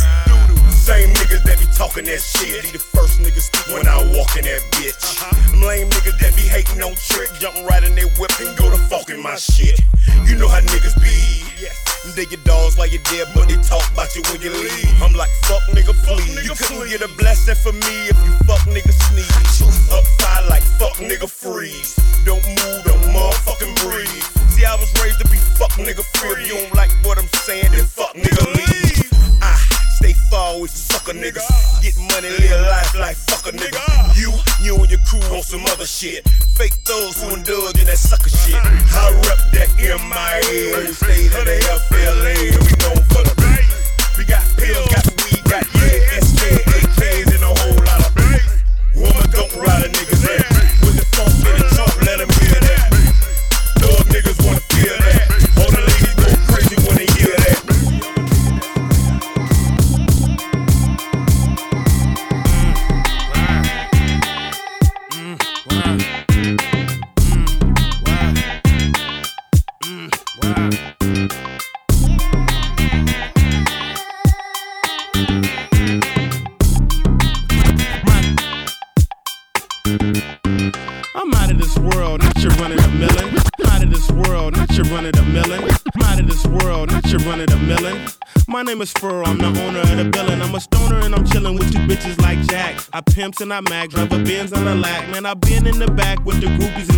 Same 0.72 1.10
niggas 1.16 1.44
that 1.44 1.60
be 1.60 1.66
talking 1.76 2.06
that 2.06 2.20
shit 2.20 2.64
be 2.64 2.72
the 2.72 2.80
first 2.80 3.20
niggas 3.20 3.48
when 3.72 3.88
I 3.88 3.98
walk 4.18 4.36
in 4.36 4.44
that 4.44 4.62
bitch. 4.76 5.00
Them 5.52 5.62
lame 5.62 5.90
niggas 5.90 6.20
that 6.20 6.36
be 6.36 6.44
hating 6.44 6.82
on 6.84 6.96
trick, 6.96 7.30
jump 7.40 7.56
right 7.70 7.84
in 7.84 7.96
their 7.96 8.10
whip 8.20 8.32
and 8.42 8.56
go 8.58 8.70
to 8.70 8.78
fucking 8.92 9.22
my 9.22 9.36
shit. 9.36 9.80
You 10.28 10.36
know 10.36 10.48
how 10.48 10.60
niggas 10.60 11.00
be. 11.02 11.44
They 12.16 12.26
get 12.26 12.44
dogs 12.44 12.78
while 12.78 12.86
you're 12.86 13.02
dead, 13.10 13.28
but 13.34 13.48
they 13.48 13.56
talk 13.64 13.82
about 13.90 14.14
you 14.14 14.22
when 14.30 14.42
you 14.42 14.52
leave. 14.52 15.02
I'm 15.02 15.14
like, 15.14 15.32
fuck 15.48 15.64
nigga, 15.72 15.96
please. 16.04 16.46
You 16.46 16.54
couldn't 16.54 16.90
get 16.90 17.02
a 17.02 17.08
blessing 17.18 17.56
for 17.56 17.72
me 17.72 18.12
if 18.12 18.18
you 18.22 18.32
fuck 18.46 18.62
nigga 18.70 18.92
sneeze. 19.10 19.90
Up 19.90 20.04
fire 20.20 20.46
like 20.50 20.62
fuck 20.78 20.94
nigga 21.00 21.30
freeze. 21.30 21.96
Don't 22.26 22.44
move, 22.46 22.84
don't 22.84 23.02
motherfucking 23.10 23.74
breathe. 23.88 24.24
See, 24.52 24.66
I 24.66 24.76
was 24.76 24.94
raised 25.02 25.20
to 25.22 25.28
be 25.32 25.38
fuck 25.58 25.72
nigga 25.80 26.04
free. 26.20 26.44
If 26.44 26.48
you 26.48 26.54
don't 26.60 26.76
like 26.76 26.92
what 27.06 27.18
I'm 27.18 27.28
saying, 27.48 27.72
then 27.72 27.86
from 31.04 31.18
sucker 31.18 31.20
niggas. 31.20 31.82
Get 31.82 31.98
money, 31.98 32.30
live 32.30 32.62
life 32.68 32.96
like 32.96 33.16
fuck 33.16 33.48
a 33.48 33.56
nigga. 33.56 33.82
You, 34.16 34.32
you 34.64 34.76
and 34.76 34.90
your 34.90 35.00
crew 35.08 35.20
on 35.36 35.44
some 35.44 35.66
other 35.66 35.86
shit. 35.86 36.28
Fake 36.56 36.84
those 36.86 37.22
who 37.22 37.36
indulge 37.36 37.80
in 37.80 37.88
that 37.88 37.98
sucker 37.98 38.30
shit. 38.30 38.56
I 38.56 39.12
rep 39.28 39.40
that 39.54 39.70
MIA, 39.78 40.94
state 40.94 41.34
of 41.34 41.46
the 41.46 41.60
FLA. 41.90 42.36
We 42.56 42.74
known 42.80 43.02
for 43.12 43.24
the 43.24 43.36
We 44.18 44.26
got 44.26 44.44
pills, 44.58 44.88
got 44.90 45.06
weed, 45.24 45.44
got 45.46 45.66
yeah, 45.76 46.13
pimps 93.14 93.42
and 93.42 93.54
I 93.54 93.62
mags, 93.62 93.94
rubber 93.94 94.24
bins 94.24 94.52
on 94.54 94.66
the 94.66 94.76
lack. 94.76 95.08
Man, 95.10 95.26
I've 95.26 95.40
been 95.40 95.68
in 95.68 95.78
the 95.78 95.88
back 95.88 96.26
with 96.26 96.42
the 96.42 96.48
groupies 96.48 96.93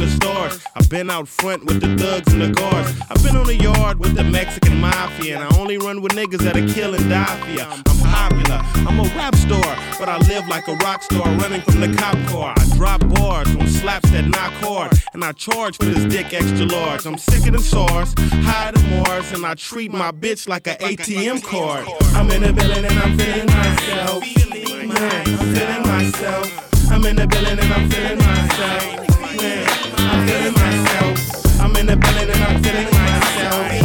been 0.95 1.09
out 1.09 1.27
front 1.27 1.65
with 1.65 1.81
the 1.81 1.93
thugs 2.01 2.31
and 2.31 2.41
the 2.41 2.49
guards. 2.51 2.89
I've 3.09 3.21
been 3.21 3.35
on 3.35 3.47
the 3.47 3.57
yard 3.57 3.99
with 3.99 4.15
the 4.15 4.23
Mexican 4.23 4.79
mafia. 4.79 5.41
And 5.41 5.43
I 5.43 5.59
only 5.59 5.77
run 5.77 5.99
with 6.01 6.13
niggas 6.13 6.39
that'll 6.39 6.69
kill 6.69 6.95
and 6.95 7.09
die 7.09 7.37
for 7.41 7.51
ya. 7.51 7.65
I'm 7.69 7.97
popular, 7.99 8.61
I'm 8.87 8.99
a 9.01 9.03
rap 9.13 9.35
star, 9.35 9.75
but 9.99 10.07
I 10.07 10.17
live 10.29 10.47
like 10.47 10.69
a 10.69 10.75
rock 10.75 11.03
star 11.03 11.27
running 11.35 11.59
from 11.63 11.81
the 11.81 11.93
cop 11.97 12.15
car. 12.29 12.53
I 12.55 12.77
drop 12.77 13.01
bars 13.09 13.53
on 13.57 13.67
slaps 13.67 14.09
that 14.11 14.23
knock 14.23 14.53
hard, 14.63 14.93
and 15.13 15.21
I 15.21 15.33
charge 15.33 15.75
for 15.75 15.83
this 15.83 16.05
dick 16.05 16.33
extra 16.33 16.65
large. 16.65 17.05
I'm 17.05 17.17
sicker 17.17 17.51
than 17.51 17.59
SARS, 17.59 18.13
higher 18.47 18.71
than 18.71 19.03
Mars, 19.03 19.33
and 19.33 19.45
I 19.45 19.55
treat 19.55 19.91
my 19.91 20.13
bitch 20.13 20.47
like 20.47 20.65
an 20.65 20.77
ATM 20.77 21.43
card. 21.43 21.85
I'm 22.15 22.31
in 22.31 22.41
the 22.41 22.53
building 22.53 22.85
and 22.85 22.99
I'm 22.99 23.17
feeling 23.17 23.47
myself. 23.47 24.23
I'm 24.23 25.55
feeling 25.55 25.81
myself. 25.81 26.89
I'm 26.89 27.05
in 27.05 27.17
the 27.17 27.27
building 27.27 27.59
and 27.59 27.73
I'm 27.73 27.89
feeling 27.89 28.17
myself. 28.19 29.14
Man, 29.37 29.67
I'm 29.97 30.27
feeling 30.27 30.53
myself. 30.53 31.59
I'm 31.61 31.75
in 31.75 31.87
the 31.87 31.97
building 31.97 32.29
and 32.29 32.43
I'm 32.43 32.63
feeling 32.63 32.85
myself. 32.85 33.84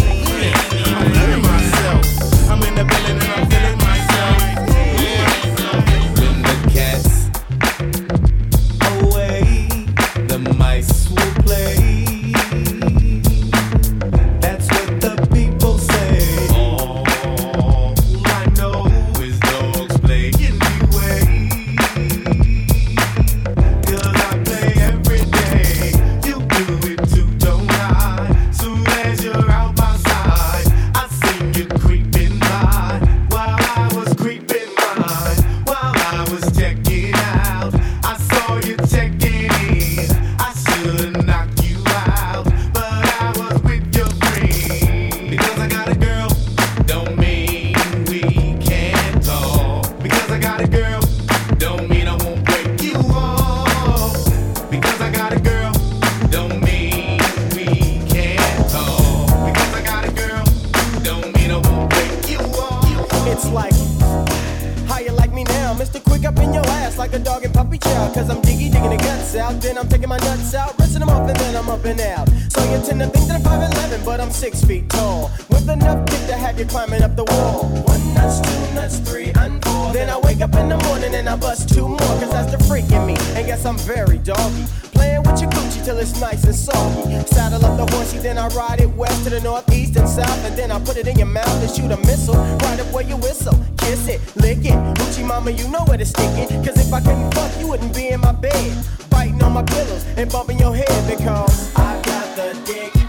Horsey, 88.11 88.23
then 88.23 88.38
I 88.38 88.49
ride 88.49 88.81
it 88.81 88.90
west 88.90 89.25
to 89.25 89.31
the 89.31 89.40
northeast 89.40 89.97
and 89.97 90.09
south. 90.09 90.45
And 90.45 90.57
then 90.57 90.71
I 90.71 90.79
put 90.81 90.97
it 90.97 91.07
in 91.07 91.17
your 91.19 91.26
mouth 91.26 91.49
and 91.49 91.71
shoot 91.71 91.90
a 91.90 91.97
missile. 92.07 92.35
Right 92.35 92.81
up 92.81 92.93
where 92.93 93.05
you 93.05 93.17
whistle. 93.17 93.59
Kiss 93.79 94.09
it, 94.09 94.21
lick 94.37 94.59
it. 94.59 94.79
Gucci 94.99 95.26
mama, 95.26 95.50
you 95.50 95.69
know 95.69 95.85
where 95.87 95.99
to 95.99 96.05
stick 96.05 96.31
it. 96.38 96.50
Cause 96.64 96.79
if 96.79 96.93
I 96.93 97.00
couldn't 97.00 97.33
fuck, 97.35 97.50
you 97.61 97.69
wouldn't 97.69 97.95
be 97.95 98.09
in 98.09 98.21
my 98.21 98.33
bed. 98.33 98.85
Biting 99.11 99.43
on 99.43 99.52
my 99.52 99.62
pillows 99.62 100.05
and 100.17 100.31
bumping 100.31 100.59
your 100.59 100.75
head 100.75 101.17
because 101.17 101.75
I 101.76 102.00
got 102.02 102.37
the 102.37 102.61
dick. 102.64 103.00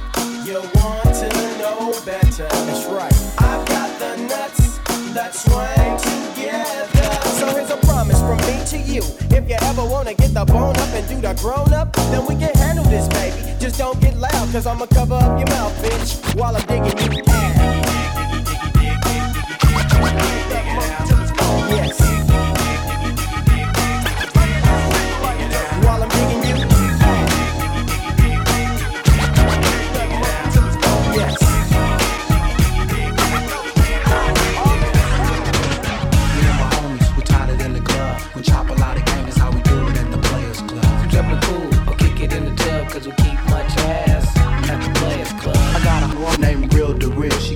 To 8.71 8.77
you. 8.77 9.01
If 9.31 9.49
you 9.49 9.57
ever 9.63 9.83
wanna 9.83 10.13
get 10.13 10.33
the 10.33 10.45
bone 10.45 10.77
up 10.77 10.93
and 10.93 11.05
do 11.09 11.19
the 11.19 11.33
grown 11.41 11.73
up, 11.73 11.93
then 12.11 12.25
we 12.25 12.35
can 12.35 12.55
handle 12.55 12.85
this, 12.85 13.05
baby. 13.09 13.59
Just 13.59 13.77
don't 13.77 13.99
get 13.99 14.15
loud, 14.15 14.49
cause 14.53 14.65
I'ma 14.65 14.85
cover 14.85 15.15
up 15.15 15.37
your 15.37 15.49
mouth, 15.49 15.73
bitch, 15.83 16.35
while 16.39 16.55
I'm 16.55 16.65
digging 16.67 17.13
you 17.13 17.23
out. 17.27 17.90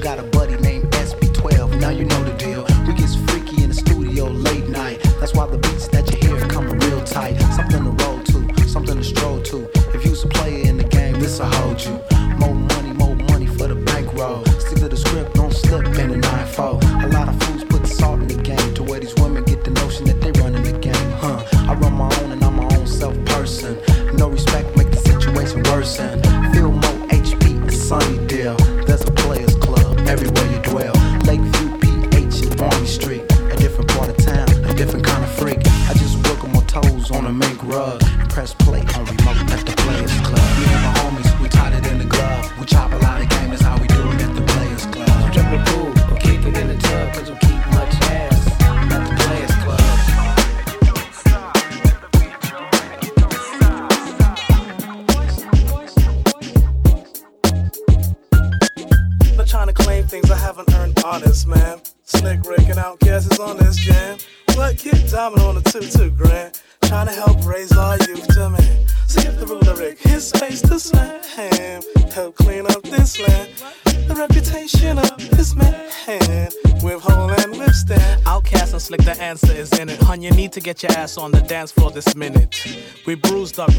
DeReal. 0.06 0.35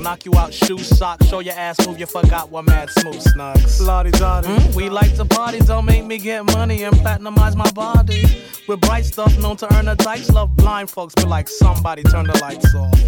Knock 0.07 0.25
you 0.25 0.33
out, 0.37 0.55
shoe 0.55 0.79
sock, 0.79 1.21
show 1.25 1.41
your 1.41 1.55
ass 1.55 1.85
move, 1.85 1.99
you 1.99 2.07
forgot 2.07 2.49
what 2.49 2.65
mad 2.65 2.89
smooth 2.91 3.21
snugs. 3.25 3.85
Lottie 3.85 4.13
dottie. 4.13 4.47
Mm, 4.47 4.77
we 4.77 4.89
like 4.89 5.13
to 5.17 5.25
party, 5.25 5.59
don't 5.59 5.85
make 5.85 6.05
me 6.05 6.17
get 6.17 6.45
money 6.45 6.85
and 6.85 6.95
platinumize 6.95 7.57
my 7.57 7.69
body. 7.73 8.23
With 8.69 8.81
bright 8.83 9.05
stuff 9.05 9.37
known 9.41 9.57
to 9.57 9.75
earn 9.75 9.89
a 9.89 9.97
dice, 9.97 10.31
love 10.31 10.55
blind 10.55 10.91
folks, 10.91 11.13
but 11.17 11.27
like 11.27 11.49
somebody 11.49 12.05
turn 12.05 12.25
the 12.29 12.39
lights 12.39 12.73
off. 12.73 13.01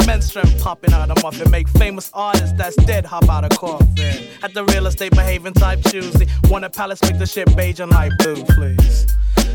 Immense 0.00 0.26
strength 0.26 0.62
popping 0.62 0.92
out 0.92 1.10
of 1.10 1.20
muffin, 1.24 1.50
make 1.50 1.68
famous 1.70 2.08
artists 2.14 2.52
that's 2.56 2.76
dead 2.84 3.04
hop 3.04 3.28
out 3.28 3.42
of 3.42 3.58
coffin. 3.58 4.28
At 4.44 4.54
the 4.54 4.64
real 4.66 4.86
estate 4.86 5.10
behaving 5.10 5.54
type 5.54 5.80
choosy, 5.90 6.28
want 6.44 6.64
a 6.64 6.70
palace, 6.70 7.02
make 7.02 7.18
the 7.18 7.26
shit 7.26 7.48
beige 7.56 7.80
and 7.80 7.90
light 7.90 8.12
blue, 8.18 8.44
please. 8.44 9.06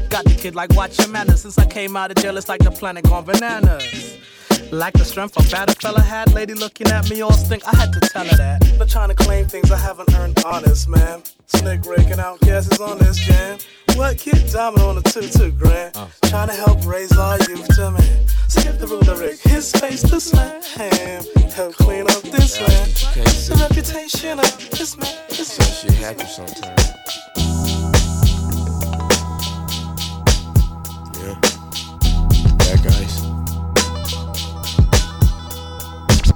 Got 0.09 0.25
the 0.25 0.35
kid 0.37 0.53
like 0.53 0.73
watch 0.75 0.99
your 0.99 1.07
manners. 1.07 1.43
Since 1.43 1.57
I 1.59 1.65
came 1.65 1.95
out 1.95 2.11
of 2.11 2.17
jail, 2.17 2.35
it's 2.35 2.49
like 2.49 2.61
the 2.61 2.71
planet 2.71 3.05
gone 3.05 3.23
bananas. 3.23 4.08
Like 4.71 4.93
the 4.93 5.05
strength 5.05 5.37
a 5.37 5.43
better 5.49 5.73
fella 5.73 6.01
had, 6.01 6.33
lady 6.33 6.53
looking 6.53 6.87
at 6.87 7.09
me 7.09 7.21
all 7.21 7.33
stink. 7.33 7.63
I 7.67 7.75
had 7.75 7.91
to 7.93 7.99
tell 7.99 8.25
her 8.25 8.37
that. 8.37 8.77
Not 8.77 8.89
trying 8.89 9.09
to 9.09 9.15
claim 9.15 9.47
things 9.47 9.71
I 9.71 9.77
haven't 9.77 10.13
earned 10.15 10.43
honest, 10.45 10.87
man. 10.87 11.23
Slick 11.47 11.85
Rick 11.85 12.11
out 12.17 12.41
is 12.47 12.79
on 12.79 12.99
this 12.99 13.17
jam. 13.17 13.57
What 13.95 14.17
kid 14.17 14.49
diamond 14.51 14.83
on 14.83 14.97
a 14.97 15.01
two 15.01 15.27
two 15.27 15.51
grand? 15.51 15.93
Oh. 15.95 16.09
Trying 16.23 16.47
to 16.49 16.53
help 16.53 16.85
raise 16.85 17.15
our 17.17 17.37
youth 17.49 17.67
to 17.75 17.91
man. 17.91 18.27
Give 18.63 18.79
the 18.79 18.87
ruler 18.87 19.17
Rick 19.19 19.39
his 19.39 19.71
face 19.71 20.01
to 20.03 20.19
slam. 20.19 20.61
Help 21.51 21.73
clean 21.75 22.03
up 22.03 22.21
this 22.21 22.59
land. 22.61 22.89
The 23.15 23.67
reputation 23.67 24.39
of 24.39 24.69
this 24.71 24.97
man. 24.97 25.15
This 25.29 25.57
man. 25.57 25.69
Shit 25.69 25.93
happen 25.93 26.27
sometimes. 26.27 27.38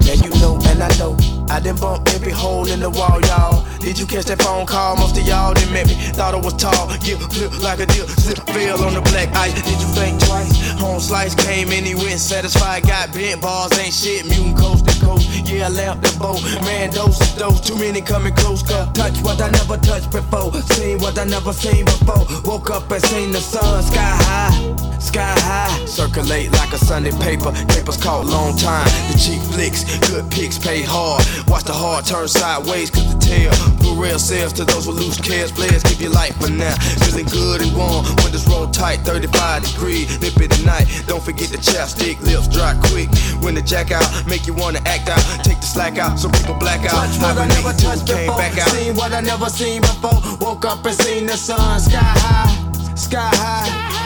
Now 0.06 0.14
you 0.14 0.30
know 0.42 0.60
and 0.66 0.84
I 0.84 0.90
know 0.98 1.33
I 1.50 1.60
done 1.60 1.76
bump 1.78 2.08
every 2.10 2.32
hole 2.32 2.68
in 2.68 2.80
the 2.80 2.90
wall, 2.90 3.20
y'all. 3.22 3.66
Did 3.80 4.00
you 4.00 4.06
catch 4.06 4.26
that 4.26 4.42
phone 4.42 4.66
call? 4.66 4.96
Most 4.96 5.18
of 5.18 5.28
y'all 5.28 5.54
didn't 5.54 5.74
met 5.74 5.88
me. 5.88 5.96
Thought 6.16 6.36
I 6.36 6.38
was 6.38 6.54
tall, 6.54 6.90
yeah, 7.04 7.18
flip 7.18 7.52
like 7.62 7.80
a 7.80 7.86
deal. 7.86 8.08
Zip 8.08 8.40
fell 8.48 8.84
on 8.84 8.94
the 8.94 9.02
black 9.02 9.30
ice. 9.36 9.54
Did 9.54 9.80
you 9.80 9.90
think 9.92 10.20
twice? 10.24 10.72
Home 10.80 11.00
slice 11.00 11.36
came 11.36 11.70
in, 11.70 11.84
he 11.84 11.96
went 11.96 12.20
satisfied. 12.20 12.88
Got 12.88 13.14
bent 13.14 13.42
bars, 13.42 13.78
ain't 13.78 13.94
shit. 13.94 14.26
Mutant 14.26 14.58
coast 14.58 14.88
to 14.88 15.06
coast. 15.06 15.28
Yeah, 15.46 15.68
I 15.68 15.70
left 15.70 16.02
the 16.02 16.18
boat. 16.18 16.42
Man, 16.64 16.92
dose 16.92 17.20
is 17.20 17.36
dose. 17.36 17.60
Too 17.60 17.76
many 17.78 18.02
coming 18.02 18.34
close. 18.36 18.64
Cause 18.64 18.92
touch 18.94 19.20
what 19.22 19.42
I 19.42 19.52
never 19.52 19.78
touched 19.78 20.12
before. 20.12 20.54
Seen 20.74 21.00
what 21.00 21.20
I 21.20 21.26
never 21.26 21.54
seen 21.54 21.86
before. 21.86 22.26
Woke 22.46 22.72
up 22.72 22.90
and 22.90 23.04
seen 23.04 23.32
the 23.32 23.42
sun 23.42 23.84
sky 23.84 24.16
high. 24.24 25.00
Sky 25.00 25.36
high. 25.44 25.86
Circulate 25.86 26.52
like 26.54 26.72
a 26.72 26.78
Sunday 26.78 27.12
paper. 27.20 27.52
Papers 27.68 27.98
caught 27.98 28.26
long 28.26 28.56
time. 28.58 28.88
The 29.12 29.20
cheap 29.20 29.42
flicks, 29.52 29.84
good 30.08 30.32
pics 30.32 30.58
pay 30.58 30.82
hard. 30.82 31.24
Watch 31.48 31.64
the 31.66 31.74
heart 31.74 32.06
turn 32.06 32.28
sideways, 32.28 32.90
cause 32.90 33.14
the 33.14 33.20
tail 33.20 33.52
put 33.80 34.02
real 34.02 34.20
sales 34.20 34.54
to 34.54 34.66
those 34.66 34.88
with 34.88 34.98
loose 34.98 35.20
cares. 35.20 35.52
Players 35.52 35.84
give 35.84 36.02
you 36.02 36.10
life 36.10 36.36
for 36.40 36.50
now. 36.50 36.76
Feeling 37.06 37.26
good 37.26 37.62
and 37.62 37.76
warm. 37.76 38.06
Windows 38.24 38.48
roll 38.48 38.68
tight, 38.68 39.02
35 39.02 39.64
degrees. 39.64 40.20
Nip 40.22 40.38
it 40.38 40.52
at 40.52 40.66
night. 40.66 40.88
Don't 41.08 41.24
forget 41.24 41.50
the 41.50 41.58
chapstick. 41.58 42.20
Lips 42.22 42.48
dry 42.48 42.74
quick. 42.90 43.10
When 43.44 43.56
the 43.56 43.62
jack 43.62 43.92
out, 43.92 44.08
make 44.28 44.48
you 44.48 44.54
wanna 44.54 44.82
act 44.86 45.10
out. 45.10 45.24
Take 45.44 45.60
the 45.60 45.68
slack 45.68 45.98
out, 45.98 46.20
so 46.20 46.30
people 46.30 46.56
black 46.56 46.82
out. 46.86 47.08
Touch 47.08 47.22
what 47.22 47.38
I 47.38 47.48
never 47.48 47.74
touched 47.74 48.08
came 48.08 48.28
before. 48.28 48.38
back 48.38 48.58
out. 48.58 48.70
Seen 48.70 48.96
what 48.96 49.14
I 49.14 49.22
never 49.22 49.50
seen 49.50 49.82
before. 49.82 50.20
Woke 50.40 50.66
up 50.66 50.86
and 50.86 50.96
seen 50.96 51.26
the 51.26 51.38
sun 51.38 51.80
sky 51.80 52.00
high, 52.00 52.96
sky 52.96 53.30
high. 53.34 53.94
Touch 53.94 54.03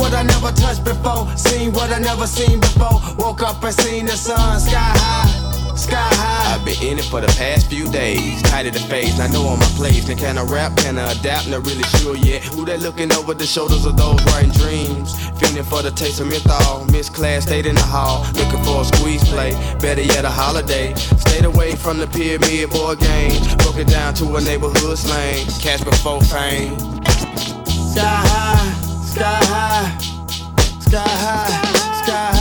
what 0.00 0.14
I 0.14 0.22
never 0.22 0.50
touched 0.52 0.84
before. 0.84 1.28
Seen 1.36 1.72
what 1.72 1.92
I 1.92 1.98
never 1.98 2.26
seen 2.26 2.58
before. 2.58 2.98
Woke 3.18 3.42
up 3.42 3.62
and 3.62 3.74
seen 3.74 4.06
the 4.06 4.16
sun 4.16 4.58
sky 4.58 4.92
high, 4.96 5.76
sky 5.76 6.08
high. 6.22 6.56
I've 6.56 6.64
been 6.64 6.80
in 6.82 6.98
it 6.98 7.04
for 7.04 7.20
the 7.20 7.28
past 7.38 7.68
few 7.68 7.86
days. 7.90 8.42
Tired 8.42 8.68
of 8.68 8.72
the 8.72 8.80
phase, 8.80 9.20
I 9.20 9.28
know 9.28 9.46
on 9.46 9.58
my 9.58 9.70
place. 9.76 10.08
Now 10.08 10.16
can 10.16 10.38
I 10.38 10.42
rap? 10.42 10.76
Can 10.78 10.98
I 10.98 11.12
adapt? 11.12 11.48
Not 11.48 11.66
really 11.66 11.84
sure 12.00 12.16
yet. 12.16 12.42
Who 12.44 12.64
they 12.64 12.78
looking 12.78 13.12
over 13.12 13.34
the 13.34 13.46
shoulders 13.46 13.84
of 13.84 13.96
those 13.96 14.24
writing 14.26 14.52
dreams? 14.52 15.14
Feeling 15.38 15.64
for 15.64 15.82
the 15.82 15.90
taste 15.90 16.20
of 16.20 16.28
menthol. 16.28 16.86
Miss 16.86 17.10
class, 17.10 17.44
stayed 17.44 17.66
in 17.66 17.74
the 17.74 17.82
hall. 17.82 18.24
Looking 18.34 18.64
for 18.64 18.80
a 18.80 18.84
squeeze 18.84 19.24
play. 19.28 19.52
Better 19.80 20.02
yet, 20.02 20.24
a 20.24 20.30
holiday. 20.30 20.94
Stayed 20.94 21.44
away 21.44 21.76
from 21.76 21.98
the 21.98 22.06
pyramid 22.06 22.70
board 22.70 22.98
game. 23.00 23.40
Broke 23.58 23.78
it 23.78 23.88
down 23.88 24.14
to 24.14 24.36
a 24.36 24.40
neighborhood 24.40 24.96
slang. 24.96 25.46
Cash 25.60 25.84
before 25.84 26.22
fame. 26.22 26.78
Sky 27.90 28.06
high, 28.06 28.79
sky 29.10 29.40
high, 29.50 29.98
sky 30.78 30.98
high, 30.98 32.02
sky 32.04 32.30
high. 32.32 32.39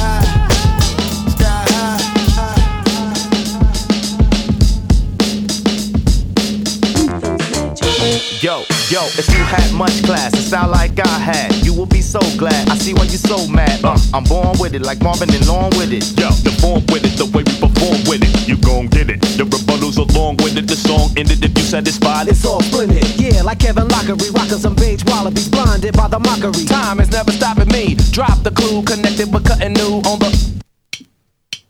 Yo, 7.99 8.63
yo, 8.87 9.03
if 9.19 9.27
you 9.27 9.43
had 9.43 9.73
much 9.73 9.91
class, 10.03 10.31
a 10.33 10.37
style 10.37 10.69
like 10.69 10.97
I 10.97 11.19
had, 11.19 11.53
you 11.65 11.73
will 11.73 11.85
be 11.85 11.99
so 11.99 12.21
glad. 12.37 12.69
I 12.69 12.77
see 12.77 12.93
why 12.93 13.03
you 13.03 13.19
so 13.19 13.45
mad. 13.51 13.83
Uh, 13.83 13.97
I'm 14.13 14.23
born 14.23 14.55
with 14.57 14.73
it, 14.73 14.83
like 14.83 15.01
Marvin 15.01 15.29
and 15.35 15.45
Long 15.45 15.69
with 15.75 15.91
it. 15.91 16.07
Yo, 16.17 16.31
the 16.47 16.55
form 16.61 16.79
with 16.87 17.03
it, 17.03 17.19
the 17.19 17.25
way 17.35 17.43
we 17.43 17.51
perform 17.59 17.99
with 18.07 18.23
it. 18.23 18.47
You 18.47 18.55
gon' 18.55 18.87
get 18.87 19.09
it. 19.09 19.19
The 19.35 19.43
rebuttals 19.43 19.97
along 19.99 20.37
with 20.37 20.55
it. 20.55 20.67
The 20.67 20.77
song 20.77 21.11
ended 21.17 21.43
if 21.43 21.51
you 21.57 21.63
satisfied. 21.63 22.29
It's 22.29 22.45
all 22.45 22.61
splendid, 22.61 23.03
yeah, 23.19 23.41
like 23.41 23.59
Kevin 23.59 23.89
Lockery, 23.89 24.31
rocking 24.31 24.63
some 24.63 24.75
beige 24.75 25.03
wallabies, 25.03 25.49
blinded 25.49 25.97
by 25.97 26.07
the 26.07 26.19
mockery. 26.19 26.63
Time 26.63 27.01
is 27.01 27.11
never 27.11 27.31
stopping 27.33 27.67
me. 27.67 27.95
Drop 28.15 28.39
the 28.43 28.51
clue, 28.51 28.81
connected 28.83 29.27
with 29.33 29.43
cutting 29.43 29.73
new 29.73 29.99
on 30.07 30.19
the. 30.19 30.38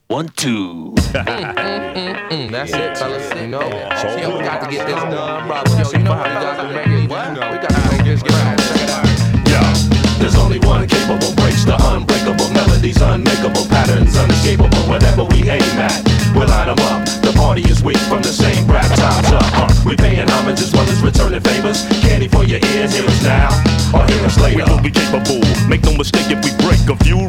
One, 0.09 0.27
two. 0.29 0.95
Mm, 1.13 2.49
that's 2.49 2.73
it, 2.73 2.97
fellas. 2.97 3.29
You 3.39 3.45
know, 3.45 3.61
yo, 3.61 4.39
we 4.39 4.43
got 4.43 4.65
to 4.65 4.65
get 4.65 4.87
this 4.87 4.97
done, 5.05 5.45
brother. 5.45 5.69
Yo, 5.69 5.85
you 5.93 6.01
know 6.01 6.17
what? 6.17 6.25
We 6.25 6.33
got 6.33 6.57
to 6.57 6.65
make 6.73 6.87
it. 6.89 7.01
We 7.05 7.57
got 7.61 7.69
to 7.69 7.81
make 7.93 8.03
this 8.09 8.21
right. 8.25 8.57
Check 8.57 8.81
it 8.81 8.89
out. 8.89 9.05
Yo, 9.45 9.61
there's 10.17 10.33
only 10.33 10.57
one 10.65 10.87
capable 10.87 11.29
breaks 11.37 11.61
the 11.63 11.77
unbreakable 11.77 12.49
melodies, 12.57 12.97
unmakeable 12.97 13.69
patterns, 13.69 14.17
unescapable. 14.17 14.81
Whatever 14.89 15.25
we 15.29 15.45
aim 15.45 15.77
at, 15.77 16.01
we'll 16.33 16.49
line 16.49 16.73
'em 16.73 16.81
up. 16.89 17.05
The 17.21 17.31
party 17.37 17.61
is 17.69 17.83
weak 17.83 18.01
from 18.09 18.23
the 18.23 18.33
same 18.33 18.65
rap. 18.65 18.89
Time's 18.97 19.29
up. 19.29 19.45
Uh, 19.61 19.69
we 19.85 19.95
paying 19.95 20.27
homage 20.27 20.59
as 20.59 20.73
well 20.73 20.89
as 20.89 20.99
returning 21.05 21.41
favors. 21.41 21.85
Candy 22.01 22.27
for 22.27 22.43
your 22.43 22.57
ears, 22.73 22.97
hear 22.97 23.05
us 23.05 23.21
now 23.21 23.53
or 23.93 24.01
hear 24.09 24.25
us 24.25 24.41
later. 24.41 24.65
We 24.65 24.73
will 24.73 24.81
be 24.81 24.89
capable. 24.89 25.37
Make 25.69 25.85
no 25.85 25.93
mistake 25.93 26.33
if 26.33 26.41
we 26.41 26.49
break 26.65 26.81
a 26.89 26.97
few 27.05 27.28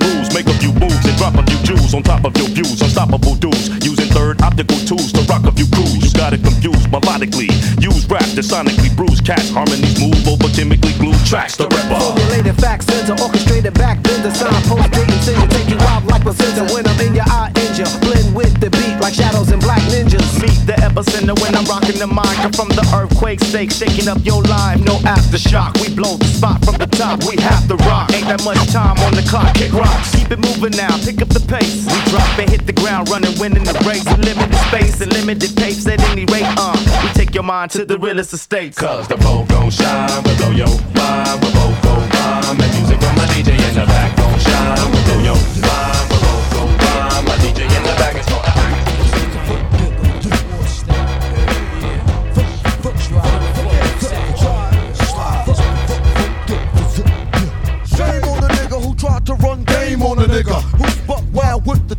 drop 1.99 2.23
a 2.23 2.31
few 2.31 2.47
jewels 2.55 2.79
on 2.83 2.89
top 2.95 3.11
of 3.11 3.27
your 3.27 3.35
views. 3.35 3.35
Unstoppable 3.35 3.35
dudes 3.35 3.67
using 3.83 4.07
third 4.15 4.41
optical 4.43 4.79
tools 4.87 5.11
to 5.11 5.23
rock 5.27 5.43
a 5.43 5.51
few 5.51 5.67
crews. 5.75 5.99
You 5.99 6.11
got 6.15 6.33
it 6.33 6.43
confused 6.43 6.87
melodically. 6.87 7.51
Use 7.83 8.07
rap 8.07 8.23
to 8.39 8.43
sonically 8.47 8.95
bruise 8.95 9.21
cats. 9.21 9.51
Harmonies 9.51 9.99
move 9.99 10.15
over 10.29 10.47
chemically 10.55 10.95
glued 11.03 11.19
tracks. 11.27 11.57
to 11.59 11.67
The 11.67 11.75
rapper. 11.75 11.99
Formulated 11.99 12.55
facts, 12.63 12.87
center, 12.87 13.19
orchestrated 13.19 13.75
back, 13.75 14.03
bender, 14.03 14.31
signpost, 14.31 14.87
dating, 14.95 15.19
singing, 15.27 15.51
take 15.51 15.69
you 15.69 15.79
out 15.91 16.07
like 16.07 16.23
placenta. 16.23 16.63
When 16.71 16.87
I'm 16.87 17.01
in 17.03 17.15
your 17.15 17.27
eye, 17.27 17.51
injure, 17.59 17.91
blend 18.07 18.39
with 18.39 18.55
the 18.63 18.71
beat 18.71 18.97
like 19.03 19.15
shadows 19.15 19.51
and 19.51 19.61
black 19.61 19.83
ninjas. 19.91 20.23
Meet 20.39 20.71
the 20.71 20.79
epicenter 20.87 21.35
when 21.43 21.59
I'm 21.59 21.67
rocking 21.67 21.99
the 21.99 22.07
mic. 22.07 22.39
I'm 22.39 22.55
from 22.55 22.71
the 22.71 22.87
earthquake 22.95 23.41
stake, 23.43 23.75
shaking 23.75 24.07
up 24.07 24.23
your 24.23 24.43
life. 24.47 24.79
No 24.79 25.03
aftershock. 25.03 25.75
We 25.83 25.91
blow 25.91 26.15
the 26.17 26.31
spot 26.31 26.63
from 26.65 26.79
the 26.79 26.87
top. 26.87 27.27
We 27.27 27.35
have 27.43 27.67
to 27.67 27.75
rock. 27.91 28.15
Ain't 28.15 28.31
that 28.31 28.45
much 28.47 28.63
time 28.71 28.95
on 29.03 29.19
the 29.19 29.27
clock. 29.27 29.59
Kick 29.59 29.73
rocks. 29.73 30.20
Keep 30.31 30.39
it 30.39 30.47
moving 30.47 30.79
now. 30.79 30.97
Pick 30.99 31.21
up 31.23 31.29
the 31.29 31.41
pace. 31.41 31.83
We 31.91 31.99
drop 32.11 32.39
and 32.39 32.49
hit 32.49 32.65
the 32.65 32.73
ground 32.73 33.09
running, 33.09 33.37
winning 33.41 33.65
the 33.65 33.75
race. 33.83 34.07
Limited 34.07 34.55
space 34.71 35.01
and 35.01 35.13
limited 35.13 35.57
pace 35.57 35.85
at 35.89 36.01
any 36.11 36.25
rate. 36.27 36.47
Uh, 36.55 36.77
we 37.03 37.09
take 37.19 37.35
your 37.35 37.43
mind 37.43 37.73
to 37.73 37.85
the 37.85 37.99
realest 37.99 38.33
estates. 38.33 38.79
Cause 38.79 39.09
the 39.09 39.17
boat 39.17 39.49
gon' 39.49 39.71
shine, 39.71 40.23
we 40.23 40.31
blow 40.37 40.51
your 40.53 40.71
mind, 40.95 41.35
we 41.43 41.51
both 41.51 41.83
go 41.83 41.99
bomb. 42.15 42.63
And 42.63 42.71
music 42.79 43.01
from 43.03 43.17
my 43.19 43.27
DJ 43.35 43.59
in 43.59 43.75
the 43.75 43.87
back 43.91 44.17
gon' 44.17 44.39
shine, 44.39 44.87
we 44.95 45.03
blow 45.03 45.35
your 45.35 45.41
mind, 45.67 46.00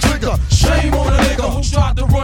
trigger. 0.02 0.36
Shame 0.50 0.94
on 0.94 1.08
a 1.14 1.18
nigga 1.18 1.48
who 1.54 1.62
tried 1.64 1.96
to 1.98 2.06
run 2.06 2.21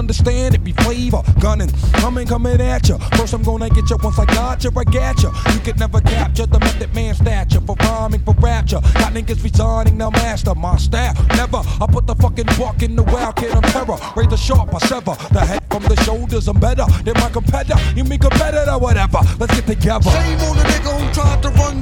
understand 0.00 0.54
it 0.54 0.64
be 0.64 0.72
flavor, 0.72 1.22
gunning, 1.40 1.70
coming, 1.92 2.26
coming 2.26 2.60
at 2.60 2.88
ya. 2.88 2.96
First 3.16 3.34
I'm 3.34 3.42
gonna 3.42 3.68
get 3.68 3.88
ya 3.88 3.96
once 4.02 4.18
I 4.18 4.24
got 4.24 4.64
ya, 4.64 4.70
I 4.74 4.84
got 4.84 5.22
ya. 5.22 5.30
You 5.52 5.60
could 5.60 5.78
never 5.78 6.00
capture 6.00 6.46
the 6.46 6.58
method 6.58 6.92
man 6.94 7.14
stature 7.14 7.60
for 7.60 7.76
rhyming, 7.76 8.24
for 8.24 8.34
rapture. 8.40 8.80
Got 8.94 9.12
niggas 9.12 9.44
resigning, 9.44 9.98
now 9.98 10.10
master 10.10 10.54
my 10.54 10.76
style. 10.78 11.14
Never, 11.36 11.58
I 11.58 11.86
put 11.86 12.06
the 12.06 12.14
fucking 12.14 12.46
buck 12.58 12.82
in 12.82 12.96
the 12.96 13.02
wild 13.02 13.36
kid, 13.36 13.52
I'm 13.52 13.62
terror. 13.62 13.98
Razor 14.16 14.38
sharp, 14.38 14.74
I 14.74 14.78
sever 14.78 15.14
the 15.32 15.40
head 15.40 15.62
from 15.70 15.82
the 15.84 15.96
shoulders. 16.02 16.48
I'm 16.48 16.58
better 16.58 16.86
than 17.04 17.14
my 17.14 17.28
competitor. 17.28 17.78
You 17.94 18.04
mean 18.04 18.18
competitor, 18.18 18.78
whatever. 18.78 19.20
Let's 19.38 19.54
get 19.54 19.66
together. 19.66 20.10
Shame 20.10 20.40
on 20.40 20.56
the 20.56 20.64
nigga 20.64 20.90
who 20.98 21.12
tried 21.12 21.42
to 21.42 21.50
run 21.50 21.80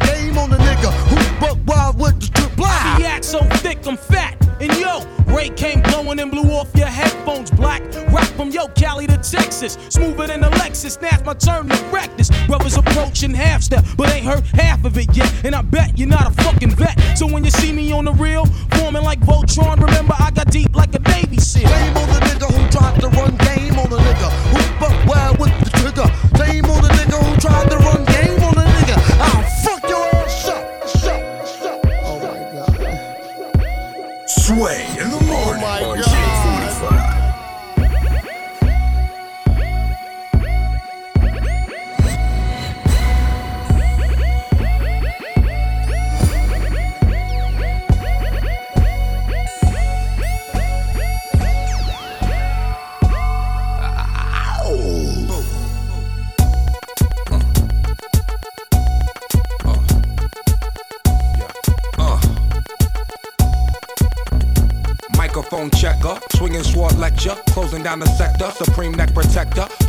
Texas. 9.18 9.78
Smoother 9.88 10.26
than 10.26 10.44
a 10.44 10.50
Lexus. 10.50 11.00
Now's 11.00 11.24
my 11.24 11.34
turn 11.34 11.68
to 11.68 11.76
practice. 11.90 12.30
Brothers 12.46 12.76
approaching 12.76 13.34
half 13.34 13.62
step, 13.62 13.84
but 13.96 14.12
ain't 14.12 14.26
heard 14.26 14.44
half 14.46 14.84
of 14.84 14.96
it 14.98 15.14
yet. 15.16 15.32
And 15.44 15.54
I 15.54 15.62
bet 15.62 15.98
you're 15.98 16.08
not 16.08 16.26
a 16.26 16.42
fucking 16.42 16.70
vet. 16.70 17.18
So 17.18 17.26
when 17.26 17.44
you 17.44 17.50
see 17.50 17.72
me 17.72 17.92
on 17.92 18.04
the 18.04 18.12
real, 18.12 18.46
forming 18.76 19.02
like 19.02 19.20
Voltron, 19.20 19.80
remember 19.80 20.14
I 20.18 20.30
got 20.30 20.50
deep 20.50 20.74
like 20.74 20.94
a 20.94 21.00
Navy 21.00 21.38
SEAL. 21.38 22.27
Down 67.88 68.00
the 68.00 68.06
sector, 68.06 68.50
supreme. 68.50 68.92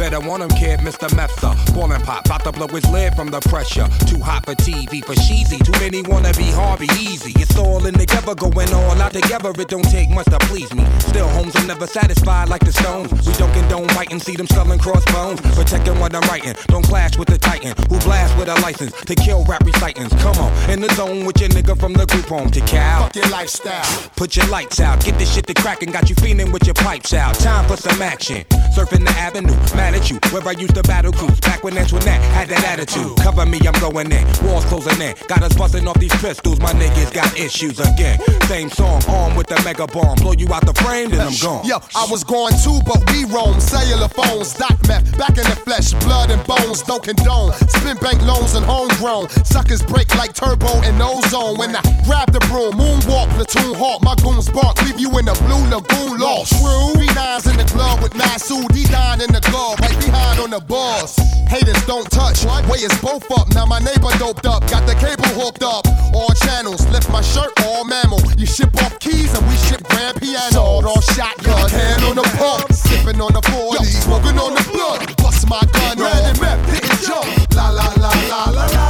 Better 0.09 0.27
want 0.27 0.41
him, 0.41 0.49
kid, 0.57 0.79
Mr. 0.79 1.07
Mepsa. 1.09 1.53
Ballin' 1.75 2.01
pop, 2.01 2.25
about 2.25 2.43
to 2.43 2.51
blow 2.51 2.65
his 2.65 2.83
lid 2.89 3.13
from 3.13 3.29
the 3.29 3.39
pressure. 3.41 3.87
Too 4.07 4.19
hot 4.19 4.43
for 4.43 4.55
TV, 4.55 5.05
for 5.05 5.13
cheesy. 5.13 5.59
Too 5.59 5.71
many 5.73 6.01
wanna 6.01 6.33
be 6.33 6.49
hard, 6.49 6.79
be 6.79 6.89
easy. 6.97 7.31
It's 7.35 7.55
all 7.55 7.85
in 7.85 7.93
together, 7.93 8.33
going 8.33 8.73
all 8.73 8.99
out 8.99 9.13
together. 9.13 9.51
It 9.51 9.67
don't 9.67 9.83
take 9.83 10.09
much 10.09 10.25
to 10.33 10.39
please 10.49 10.73
me. 10.73 10.83
Still, 10.97 11.27
homes 11.29 11.55
are 11.57 11.67
never 11.67 11.85
satisfied 11.85 12.49
like 12.49 12.65
the 12.65 12.73
stones. 12.73 13.11
We 13.11 13.33
don't 13.33 13.53
condone 13.53 13.85
biting, 13.93 14.19
see 14.19 14.35
them 14.35 14.47
selling 14.47 14.79
crossbones. 14.79 15.41
Protecting 15.41 15.99
what 15.99 16.15
I'm 16.15 16.27
writing, 16.27 16.55
don't 16.69 16.85
clash 16.85 17.15
with 17.15 17.27
the 17.27 17.37
titan 17.37 17.75
who 17.87 17.99
blast 17.99 18.35
with 18.35 18.49
a 18.49 18.59
license 18.61 18.93
to 19.05 19.13
kill 19.13 19.43
rap 19.45 19.63
recitants. 19.63 20.15
Come 20.23 20.37
on, 20.39 20.71
in 20.71 20.81
the 20.81 20.91
zone 20.95 21.23
with 21.23 21.39
your 21.39 21.49
nigga 21.49 21.79
from 21.79 21.93
the 21.93 22.07
group 22.07 22.25
home 22.25 22.49
to 22.49 22.61
Cal. 22.61 23.03
Fuck 23.03 23.15
your 23.15 23.29
lifestyle. 23.29 24.09
Put 24.15 24.35
your 24.35 24.47
lights 24.47 24.79
out, 24.79 25.05
get 25.05 25.19
this 25.19 25.31
shit 25.31 25.45
to 25.45 25.53
crackin', 25.53 25.91
got 25.91 26.09
you 26.09 26.15
feeling 26.15 26.51
with 26.51 26.65
your 26.65 26.73
pipes 26.73 27.13
out. 27.13 27.35
Time 27.35 27.67
for 27.67 27.77
some 27.77 28.01
action. 28.01 28.43
surfing 28.75 29.05
the 29.05 29.11
avenue. 29.11 29.53
Mad 29.75 29.98
at 29.99 30.09
you, 30.09 30.17
where 30.31 30.47
I 30.47 30.51
used 30.51 30.75
to 30.75 30.83
battle 30.83 31.11
cruise. 31.11 31.39
Back 31.41 31.63
when 31.63 31.77
Antoinette 31.77 32.21
had 32.33 32.47
that 32.49 32.63
attitude. 32.63 33.17
Cover 33.17 33.45
me, 33.45 33.59
I'm 33.67 33.75
going 33.79 34.11
in. 34.11 34.25
Walls 34.43 34.65
closing 34.65 34.99
in. 35.01 35.15
Got 35.27 35.43
us 35.43 35.55
busting 35.55 35.87
off 35.87 35.99
these 35.99 36.15
pistols. 36.21 36.59
My 36.59 36.71
niggas 36.73 37.13
got 37.13 37.37
issues 37.37 37.79
again. 37.79 38.19
Same 38.47 38.69
song, 38.69 39.01
armed 39.07 39.37
with 39.37 39.47
the 39.47 39.59
mega 39.63 39.87
bomb. 39.87 40.15
Blow 40.17 40.33
you 40.33 40.51
out 40.53 40.65
the 40.65 40.73
frame, 40.73 41.09
then 41.09 41.21
I'm 41.21 41.35
gone. 41.41 41.65
Yo, 41.65 41.77
I 41.95 42.07
was 42.09 42.23
going 42.23 42.55
too, 42.63 42.79
but 42.85 43.03
we 43.11 43.25
roam. 43.25 43.59
Cellular 43.59 44.07
phones, 44.09 44.53
doc 44.53 44.75
meth, 44.87 45.17
back 45.17 45.35
in 45.37 45.45
the 45.45 45.57
flesh, 45.67 45.93
blood 46.05 46.31
and 46.31 46.41
bones, 46.47 46.81
don't 46.83 47.03
condone. 47.03 47.53
Spin 47.67 47.97
bank 47.97 48.21
loans 48.23 48.55
and 48.55 48.65
homegrown. 48.65 49.29
Suckers 49.43 49.81
break 49.83 50.13
like 50.15 50.33
turbo 50.33 50.81
and 50.87 51.01
ozone. 51.01 51.57
When 51.57 51.75
I 51.75 51.81
grab 52.05 52.31
the 52.31 52.39
broom, 52.47 52.73
moonwalk, 52.73 53.29
platoon 53.35 53.75
hawk, 53.75 54.01
my 54.01 54.15
goons 54.23 54.49
bark, 54.49 54.81
leave 54.83 54.99
you 54.99 55.11
in 55.19 55.25
the 55.25 55.35
blue 55.45 55.63
lagoon 55.67 56.19
lost. 56.19 56.55
True. 56.55 56.93
Three 56.95 57.11
nines 57.13 57.47
in 57.47 57.57
the 57.57 57.67
glove 57.73 58.01
with 58.01 58.13
Masu, 58.13 58.67
D 58.73 58.85
nine 58.91 59.21
in 59.21 59.31
the 59.33 59.41
glove, 59.51 59.79
right 59.89 60.05
behind 60.05 60.39
on 60.39 60.49
the 60.49 60.59
balls. 60.59 61.15
Haters 61.47 61.81
don't 61.85 62.09
touch, 62.11 62.45
way 62.69 62.79
is 62.79 62.93
both 63.01 63.25
up. 63.31 63.47
Now 63.53 63.65
my 63.65 63.79
neighbor 63.79 64.11
doped 64.17 64.45
up, 64.45 64.61
got 64.69 64.85
the 64.85 64.95
cable 64.95 65.29
hooked 65.33 65.63
up. 65.63 65.85
All 66.13 66.33
channels, 66.45 66.85
lift 66.89 67.09
my 67.09 67.21
shirt, 67.21 67.51
all 67.65 67.83
mammal. 67.85 68.21
You 68.37 68.45
ship 68.45 68.75
off 68.83 68.99
keys 68.99 69.33
and 69.33 69.45
we 69.47 69.55
ship 69.55 69.83
grand 69.83 70.19
piano. 70.19 70.51
Sawed 70.51 70.85
off 70.85 71.03
shotgun, 71.15 71.69
hand 71.69 72.03
on 72.03 72.15
the 72.15 72.27
pump, 72.37 72.71
sipping 72.71 73.21
on 73.21 73.33
the 73.33 73.41
40, 73.41 73.83
smoking 73.85 74.37
on 74.37 74.53
the 74.53 74.63
blood. 74.71 75.15
Bust 75.17 75.49
my 75.49 75.61
gun, 75.73 75.97
red 75.97 76.23
and 76.29 76.39
meth, 76.41 76.61
hitting 76.69 76.99
jump. 77.05 77.25
La 77.55 77.69
la 77.69 77.87
la 77.97 78.11
la 78.29 78.51
la 78.51 78.65
la. 78.65 78.88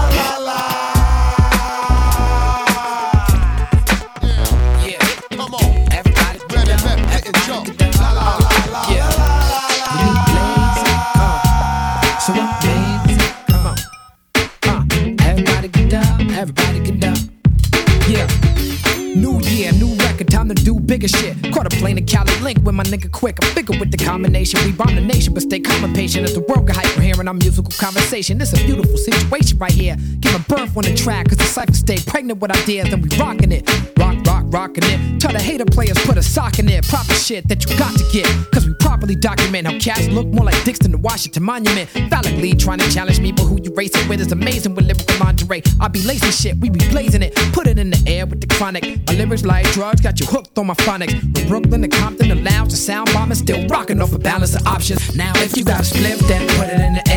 Time 20.49 20.55
to 20.55 20.63
do 20.63 20.79
bigger 20.79 21.07
shit. 21.07 21.35
Caught 21.53 21.67
a 21.67 21.77
plane 21.77 21.95
to 21.95 22.01
Cali 22.01 22.33
Link 22.41 22.59
with 22.63 22.75
my 22.75 22.83
nigga 22.83 23.11
quick. 23.11 23.37
I'm 23.41 23.53
bigger 23.53 23.77
with 23.77 23.91
the 23.91 23.97
combination. 23.97 24.59
We 24.65 24.71
bomb 24.71 24.95
the 24.95 25.01
nation, 25.01 25.33
but 25.33 25.43
stay 25.43 25.59
calm 25.59 25.83
and 25.83 25.95
patient 25.95 26.25
as 26.25 26.33
the 26.33 26.41
world 26.41 26.67
get 26.67 26.75
hype 26.75 26.87
for 26.87 27.01
hearing 27.01 27.27
our 27.27 27.33
musical 27.33 27.71
conversation. 27.77 28.41
It's 28.41 28.53
a 28.53 28.65
beautiful 28.65 28.97
situation 28.97 29.57
right 29.57 29.71
here. 29.71 29.95
Give 30.19 30.33
a 30.35 30.39
birth 30.39 30.75
on 30.77 30.83
the 30.83 30.95
track, 30.95 31.29
cause 31.29 31.37
the 31.37 31.43
cypher 31.43 31.73
stay 31.73 31.97
pregnant 32.05 32.39
with 32.39 32.51
ideas 32.51 32.91
and 32.91 33.03
we 33.03 33.15
rocking 33.17 33.51
it. 33.51 33.69
Rock, 33.97 34.17
rock, 34.25 34.45
rocking 34.47 34.83
it. 34.85 35.19
Tell 35.19 35.31
the 35.31 35.39
hater 35.39 35.65
players 35.65 35.97
put 36.05 36.17
a 36.17 36.23
sock 36.23 36.59
in 36.59 36.67
it. 36.69 36.87
Proper 36.87 37.13
shit 37.13 37.47
that 37.47 37.69
you 37.69 37.77
got 37.77 37.93
to 37.97 38.05
get. 38.11 38.27
Cause 38.51 38.65
we 38.65 38.73
properly 38.79 39.15
document 39.15 39.67
how 39.67 39.77
cats 39.79 40.07
look 40.07 40.27
more 40.27 40.45
like 40.45 40.63
dicks 40.63 40.79
than 40.79 40.91
the 40.91 40.97
Washington 40.97 41.43
Monument. 41.43 41.89
Validly 42.09 42.55
trying 42.55 42.79
to 42.79 42.91
challenge 42.91 43.19
me, 43.19 43.31
but 43.31 43.43
who 43.43 43.59
you 43.61 43.71
racing 43.75 44.07
with 44.07 44.21
is 44.21 44.31
amazing 44.31 44.75
with 44.75 44.85
lyrical 44.85 45.17
lingerie. 45.19 45.63
I 45.79 45.87
be 45.89 46.01
lacing 46.03 46.31
shit, 46.31 46.57
we 46.59 46.69
be 46.69 46.79
blazing 46.89 47.21
it. 47.21 47.35
Put 47.53 47.67
it 47.67 47.77
in 47.77 47.89
the 47.89 48.01
air 48.07 48.25
with 48.25 48.41
the 48.41 48.47
chronic. 48.47 48.83
My 49.07 49.13
lyrics 49.13 49.45
like 49.45 49.69
drugs, 49.73 50.01
got 50.01 50.19
you 50.19 50.25
hooked 50.25 50.38
on 50.57 50.67
my 50.67 50.73
phonics. 50.75 51.19
From 51.19 51.47
Brooklyn 51.47 51.81
to 51.81 51.87
Compton, 51.87 52.29
the 52.29 52.35
lounge, 52.35 52.71
the 52.71 52.77
sound 52.77 53.11
bomb 53.13 53.31
is 53.31 53.39
still 53.39 53.65
rocking 53.67 54.01
off 54.01 54.13
a 54.13 54.19
balance 54.19 54.55
of 54.55 54.65
options. 54.65 55.15
Now, 55.15 55.33
if 55.35 55.57
you 55.57 55.63
got 55.63 55.81
a 55.81 55.83
split, 55.83 56.19
then 56.27 56.47
put 56.57 56.69
it 56.69 56.79
in 56.79 56.93
the 56.93 57.08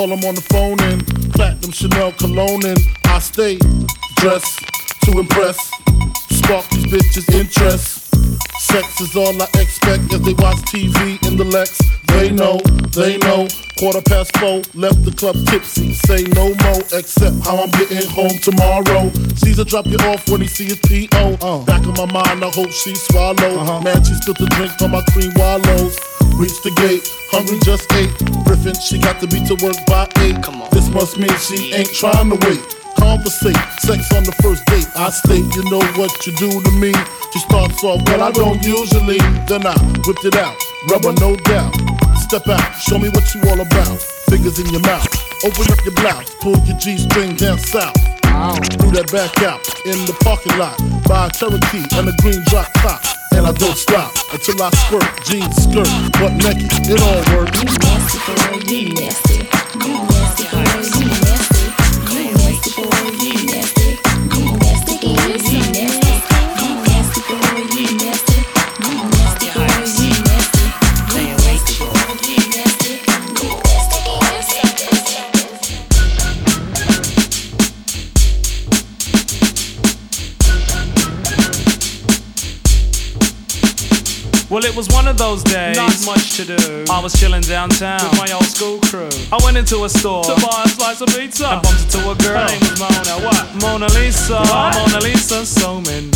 call 0.00 0.16
them 0.16 0.24
on 0.24 0.34
the 0.34 0.40
phone 0.40 0.80
and 0.80 1.06
platinum 1.34 1.70
Chanel 1.72 2.10
cologne 2.12 2.64
and 2.64 2.78
I 3.04 3.18
stay 3.18 3.58
dressed 4.16 4.58
to 5.04 5.18
impress, 5.18 5.58
spark 6.30 6.66
these 6.70 6.86
bitches' 6.86 7.34
interest. 7.34 7.99
Sex 8.70 9.00
is 9.00 9.16
all 9.16 9.34
I 9.42 9.46
expect 9.58 10.14
as 10.14 10.22
they 10.22 10.34
watch 10.34 10.62
TV 10.70 11.18
in 11.26 11.36
the 11.36 11.42
Lex. 11.42 11.82
They 12.14 12.30
know, 12.30 12.58
they 12.94 13.18
know. 13.18 13.48
Quarter 13.76 14.02
past 14.02 14.30
four, 14.38 14.62
left 14.78 15.02
the 15.02 15.10
club 15.10 15.34
tipsy. 15.50 15.92
Say 16.06 16.22
no 16.38 16.54
more, 16.54 16.82
except 16.94 17.34
how 17.42 17.58
I'm 17.58 17.70
getting 17.74 18.06
home 18.08 18.38
tomorrow. 18.38 19.10
Caesar 19.42 19.64
drop 19.64 19.86
you 19.86 19.98
off 20.06 20.28
when 20.30 20.42
he 20.42 20.46
see 20.46 20.66
his 20.66 20.78
P.O. 20.86 21.38
Uh. 21.42 21.64
Back 21.64 21.82
in 21.82 21.94
my 21.98 22.06
mind, 22.06 22.44
I 22.44 22.50
hope 22.50 22.70
she 22.70 22.94
swallow. 22.94 23.58
Uh-huh. 23.58 23.80
Man, 23.82 24.04
she 24.04 24.14
spilled 24.14 24.38
the 24.38 24.46
drink 24.54 24.70
on 24.80 24.92
my 24.92 25.02
cream 25.10 25.32
wallows. 25.34 25.98
Reach 26.38 26.54
the 26.62 26.70
gate, 26.78 27.10
hungry 27.34 27.58
just 27.66 27.90
ate. 27.98 28.14
Griffin, 28.46 28.74
she 28.78 28.98
got 29.02 29.18
to 29.18 29.26
be 29.26 29.42
to 29.50 29.58
work 29.66 29.82
by 29.90 30.06
eight. 30.22 30.40
Come 30.44 30.62
on. 30.62 30.70
This 30.70 30.88
must 30.90 31.18
mean 31.18 31.34
she 31.42 31.74
ain't 31.74 31.90
trying 31.90 32.30
to 32.30 32.38
wait. 32.46 32.79
Conversate, 33.00 33.56
sex 33.80 34.12
on 34.12 34.22
the 34.28 34.36
first 34.44 34.64
date. 34.66 34.86
I 34.94 35.08
state, 35.08 35.48
you 35.56 35.64
know 35.72 35.80
what 35.96 36.12
you 36.26 36.32
do 36.36 36.52
to 36.60 36.72
me. 36.76 36.92
She 37.32 37.38
starts 37.40 37.82
off, 37.82 38.04
well, 38.06 38.22
I 38.22 38.30
don't 38.30 38.62
usually. 38.62 39.18
Then 39.48 39.64
I 39.66 39.74
whipped 40.04 40.24
it 40.24 40.36
out, 40.36 40.56
rubber, 40.92 41.12
no 41.16 41.34
doubt. 41.48 41.72
Step 42.20 42.46
out, 42.48 42.76
show 42.76 42.98
me 42.98 43.08
what 43.08 43.24
you 43.34 43.40
all 43.48 43.60
about. 43.60 43.98
Fingers 44.28 44.60
in 44.60 44.68
your 44.68 44.84
mouth, 44.84 45.08
open 45.44 45.66
up 45.72 45.80
your 45.84 45.94
blouse, 45.96 46.34
pull 46.40 46.58
your 46.68 46.76
G 46.76 46.98
string 46.98 47.34
down 47.36 47.58
south. 47.58 47.96
Threw 48.78 48.92
that 48.92 49.10
back 49.10 49.42
out 49.42 49.64
in 49.84 49.98
the 50.06 50.14
parking 50.22 50.56
lot. 50.56 50.78
by 51.08 51.26
a 51.26 51.30
Cherokee 51.30 51.82
and 51.98 52.08
a 52.08 52.14
green 52.22 52.42
drop 52.46 52.70
top. 52.74 53.02
And 53.32 53.46
I 53.46 53.52
don't 53.52 53.76
stop 53.76 54.12
until 54.32 54.62
I 54.62 54.70
squirt, 54.86 55.08
jeans, 55.24 55.56
skirt, 55.56 55.88
butt 56.20 56.32
naked. 56.44 56.70
It 56.86 57.00
all 57.00 57.36
works. 57.36 57.58
You 57.58 57.74
nasty 57.80 58.18
boy, 58.28 58.60
you 58.70 58.94
nasty. 58.94 60.09
Those 85.30 85.44
days. 85.44 85.76
Not 85.76 86.06
much 86.06 86.29
to 86.44 86.56
do. 86.56 86.84
I 86.90 87.00
was 87.02 87.12
chilling 87.18 87.42
downtown 87.42 88.00
with 88.02 88.18
my 88.18 88.32
old 88.32 88.44
school 88.44 88.78
crew. 88.80 89.10
I 89.32 89.38
went 89.44 89.56
into 89.56 89.84
a 89.84 89.88
store 89.88 90.24
to 90.24 90.34
buy 90.40 90.62
a 90.64 90.68
slice 90.68 91.00
of 91.00 91.08
pizza 91.08 91.48
and 91.48 91.62
bumped 91.62 91.82
into 91.82 92.10
a 92.10 92.14
girl. 92.14 92.38
Her 92.38 92.46
name 92.46 92.60
was 92.60 92.80
Mona. 92.80 93.26
What? 93.26 93.62
Mona 93.62 93.86
Lisa. 93.98 94.38
What? 94.38 94.74
Mona 94.74 95.00
Lisa. 95.04 95.44
So 95.44 95.80
many 95.80 96.10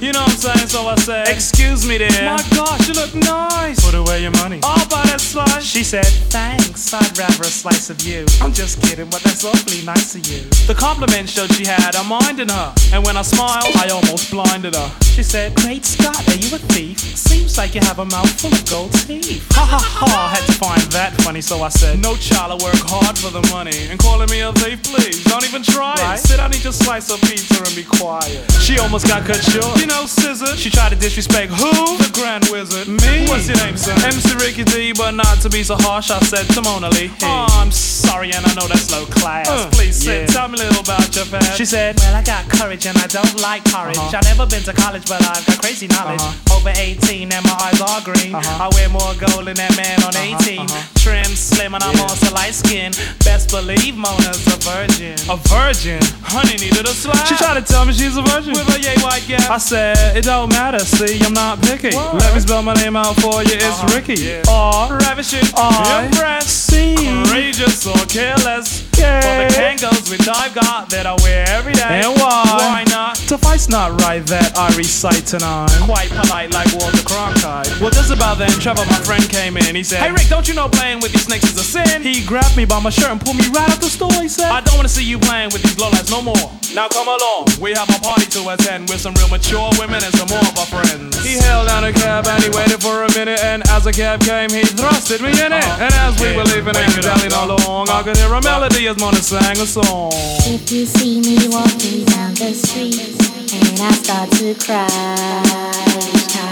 you. 0.00 0.12
Know 0.12 0.20
what 0.20 0.30
I'm 0.30 0.36
saying? 0.36 0.68
So 0.68 0.86
I 0.86 0.94
said, 0.96 1.28
Excuse 1.28 1.86
me, 1.86 1.98
dear. 1.98 2.10
My 2.24 2.42
gosh, 2.54 2.88
you 2.88 2.94
look 2.94 3.14
nice. 3.14 3.84
Put 3.84 3.94
away 3.94 4.22
your 4.22 4.30
money. 4.32 4.60
I'll 4.62 4.88
buy 4.88 5.02
that 5.06 5.20
slice. 5.20 5.64
She 5.64 5.82
said, 5.82 6.06
Thanks. 6.30 6.92
I'd 6.92 7.18
rather 7.18 7.42
a 7.42 7.46
slice 7.46 7.90
of 7.90 8.00
you. 8.02 8.26
I'm 8.40 8.52
just 8.52 8.80
kidding, 8.82 9.08
but 9.10 9.20
that's 9.22 9.44
awfully 9.44 9.84
nice 9.84 10.14
of 10.14 10.26
you. 10.26 10.42
The 10.66 10.74
compliment 10.74 11.28
showed 11.28 11.52
she 11.54 11.64
had 11.64 11.94
a 11.94 12.04
mind 12.04 12.40
in 12.40 12.48
her. 12.48 12.74
And 12.92 13.04
when 13.04 13.16
I 13.16 13.22
smiled, 13.22 13.74
I 13.76 13.88
almost 13.88 14.30
blinded 14.30 14.74
her. 14.74 14.90
She 15.02 15.22
said, 15.22 15.54
Great 15.56 15.84
Scott, 15.84 16.16
are 16.28 16.36
you 16.36 16.54
a 16.54 16.58
thief? 16.58 16.98
Seems 16.98 17.56
like 17.58 17.74
you 17.74 17.80
have 17.82 17.98
a 17.98 18.04
mouth 18.04 18.30
full 18.40 18.52
of 18.52 18.70
gold 18.70 18.92
teeth. 18.92 19.45
Ha 19.52 19.64
ha 19.64 19.80
ha, 19.80 20.06
I 20.26 20.34
had 20.34 20.44
to 20.46 20.52
find 20.52 20.80
that 20.92 21.14
funny, 21.22 21.40
so 21.40 21.62
I 21.62 21.68
said, 21.68 22.00
No 22.00 22.16
child, 22.16 22.52
I 22.52 22.64
work 22.64 22.78
hard 22.86 23.16
for 23.18 23.30
the 23.30 23.42
money. 23.52 23.88
And 23.88 23.98
calling 23.98 24.28
me 24.30 24.40
a 24.40 24.52
thief, 24.52 24.82
please, 24.82 25.24
don't 25.24 25.44
even 25.44 25.62
try 25.62 25.94
it. 25.98 26.18
Sit 26.18 26.36
down, 26.38 26.52
eat 26.54 26.64
your 26.64 26.72
slice 26.72 27.10
of 27.10 27.20
pizza 27.22 27.56
and 27.62 27.74
be 27.74 27.84
quiet. 27.84 28.44
She 28.60 28.78
almost 28.78 29.06
got 29.06 29.24
cut 29.24 29.42
short. 29.42 29.80
You 29.80 29.86
know, 29.86 30.06
scissor. 30.06 30.56
She 30.56 30.70
tried 30.70 30.90
to 30.90 30.96
disrespect 30.96 31.52
who? 31.52 31.72
The 31.98 32.10
Grand 32.12 32.48
Wizard. 32.50 32.88
Me? 32.88 33.26
What's 33.28 33.48
your 33.48 33.58
name, 33.58 33.76
son? 33.76 33.96
MC 34.04 34.36
Ricky 34.36 34.64
D, 34.64 34.92
but 34.92 35.12
not 35.12 35.40
to 35.42 35.48
be 35.48 35.62
so 35.62 35.76
harsh, 35.76 36.10
I 36.10 36.20
said 36.20 36.46
to 36.54 36.62
Mona 36.62 36.90
Lee. 36.90 37.10
Oh, 37.22 37.46
I'm 37.60 37.70
sorry, 37.70 38.32
and 38.32 38.44
I 38.44 38.52
know 38.54 38.66
that's 38.68 38.90
low 38.90 39.06
class. 39.06 39.48
Please 39.74 39.96
sit, 39.96 40.28
tell 40.28 40.48
me 40.48 40.58
a 40.58 40.68
little 40.68 40.82
about 40.82 41.14
your 41.14 41.26
past. 41.26 41.56
She 41.56 41.64
said, 41.64 41.96
Well, 41.98 42.14
I 42.14 42.22
got 42.22 42.48
courage 42.48 42.86
and 42.86 42.96
I 42.98 43.06
don't 43.06 43.40
like 43.40 43.64
courage. 43.64 43.96
Uh-huh. 43.96 44.16
I've 44.16 44.24
never 44.24 44.46
been 44.46 44.62
to 44.64 44.72
college, 44.72 45.06
but 45.08 45.22
I've 45.22 45.44
got 45.46 45.58
crazy 45.62 45.86
knowledge. 45.88 46.20
Over 46.66 46.74
18 46.80 47.30
and 47.30 47.44
my 47.46 47.56
eyes 47.62 47.80
are 47.80 48.02
green. 48.02 48.34
Uh-huh. 48.34 48.64
I 48.64 48.68
wear 48.74 48.88
more 48.88 49.14
gold 49.22 49.46
than 49.46 49.54
that 49.54 49.70
man 49.78 50.02
on 50.02 50.10
uh-huh, 50.10 50.42
18. 50.42 50.66
Uh-huh. 50.66 50.98
Trim, 50.98 51.30
slim, 51.38 51.74
and 51.78 51.84
I'm 51.84 51.94
also 52.02 52.34
light 52.34 52.54
skinned. 52.54 52.98
Best 53.22 53.54
believe 53.54 53.94
Mona's 53.94 54.42
a 54.50 54.58
virgin. 54.66 55.14
A 55.30 55.38
virgin? 55.46 56.02
Honey 56.26 56.58
needed 56.58 56.82
a 56.82 56.90
slap. 56.90 57.22
She 57.28 57.36
tried 57.36 57.54
to 57.54 57.62
tell 57.62 57.86
me 57.86 57.92
she's 57.92 58.16
a 58.16 58.22
virgin. 58.22 58.54
With 58.54 58.66
a 58.74 58.80
yay 58.82 58.98
white 58.98 59.22
gap. 59.28 59.48
I 59.48 59.58
said, 59.58 60.16
It 60.16 60.24
don't 60.24 60.50
matter, 60.50 60.80
see, 60.80 61.22
I'm 61.22 61.34
not 61.34 61.62
picky. 61.62 61.94
Let 61.94 62.34
me 62.34 62.40
spell 62.40 62.64
my 62.64 62.74
name 62.74 62.96
out 62.96 63.14
for 63.22 63.46
you, 63.46 63.54
it's 63.54 63.94
Ricky. 63.94 64.42
R, 64.50 64.98
ravishing, 64.98 65.46
I, 65.54 66.10
impressed, 66.10 66.74
courageous 66.74 67.86
or 67.86 67.94
careless. 68.10 68.82
For 68.96 69.02
the 69.02 69.52
Kangols 69.52 70.10
which 70.10 70.26
I've 70.26 70.54
got 70.54 70.88
that 70.90 71.04
I 71.04 71.14
wear 71.22 71.44
every 71.48 71.74
day. 71.74 72.00
And 72.02 72.16
why? 72.16 72.44
Why 72.56 72.84
not? 72.88 73.16
Suffice 73.16 73.68
not 73.68 74.00
right 74.00 74.24
that 74.26 74.56
I 74.56 74.74
recite 74.76 75.26
tonight. 75.26 75.68
Quite 75.82 76.08
polite 76.08 76.50
like 76.56 76.72
Walter 76.72 77.04
Cronkite. 77.04 77.68
Well, 77.80 77.92
just 77.92 78.10
about 78.10 78.38
then, 78.38 78.48
Trevor, 78.48 78.88
my 78.88 78.96
friend, 79.04 79.20
came 79.28 79.60
in. 79.60 79.76
He 79.76 79.84
said, 79.84 80.00
Hey 80.00 80.10
Rick, 80.10 80.28
don't 80.32 80.48
you 80.48 80.54
know 80.54 80.68
playing 80.68 81.00
with 81.00 81.12
these 81.12 81.28
snakes 81.28 81.44
is 81.44 81.58
a 81.60 81.62
sin? 81.62 82.00
He 82.00 82.24
grabbed 82.24 82.56
me 82.56 82.64
by 82.64 82.80
my 82.80 82.88
shirt 82.88 83.12
and 83.12 83.20
pulled 83.20 83.36
me 83.36 83.44
right 83.52 83.68
out 83.68 83.80
the 83.80 83.92
store. 83.92 84.12
He 84.24 84.28
said, 84.28 84.48
I 84.48 84.62
don't 84.62 84.76
wanna 84.76 84.88
see 84.88 85.04
you 85.04 85.18
playing 85.18 85.52
with 85.52 85.62
these 85.62 85.76
lowlights 85.76 86.10
no 86.10 86.22
more. 86.22 86.48
Now 86.72 86.88
come 86.88 87.08
along, 87.08 87.60
we 87.60 87.72
have 87.76 87.88
a 87.92 88.00
party 88.00 88.24
to 88.36 88.48
attend 88.48 88.88
with 88.88 89.00
some 89.00 89.12
real 89.20 89.28
mature 89.28 89.68
women 89.78 90.00
and 90.00 90.12
some 90.16 90.28
more 90.32 90.40
of 90.40 90.56
our 90.56 90.68
friends. 90.72 91.20
He 91.24 91.36
held 91.36 91.68
down 91.68 91.84
a 91.84 91.92
cab 91.92 92.26
and 92.26 92.42
he 92.42 92.48
waited 92.48 92.80
for 92.80 93.04
a 93.04 93.10
minute, 93.12 93.40
and 93.44 93.60
as 93.76 93.84
the 93.84 93.92
cab 93.92 94.20
came, 94.20 94.48
he 94.48 94.64
thrusted 94.64 95.20
me 95.20 95.36
in 95.36 95.52
it. 95.52 95.60
Uh-huh. 95.60 95.84
And 95.84 95.92
as 96.08 96.16
we 96.20 96.36
were 96.36 96.44
leaving 96.44 96.76
and 96.76 96.92
dallying 97.04 97.32
along, 97.32 97.88
I 97.88 98.02
could 98.02 98.16
hear 98.16 98.32
a 98.32 98.40
melody 98.40 98.88
as 98.88 98.96
Mona 98.96 99.20
sang 99.20 99.60
a 99.60 99.66
song. 99.68 100.12
If 100.48 100.72
you 100.72 100.86
see 100.86 101.20
me 101.20 101.36
walking 101.48 102.04
down 102.04 102.32
the 102.34 102.52
street 102.52 103.12
and 103.52 103.80
I 103.80 103.92
start 103.92 104.30
to 104.40 104.54
cry 104.64 106.45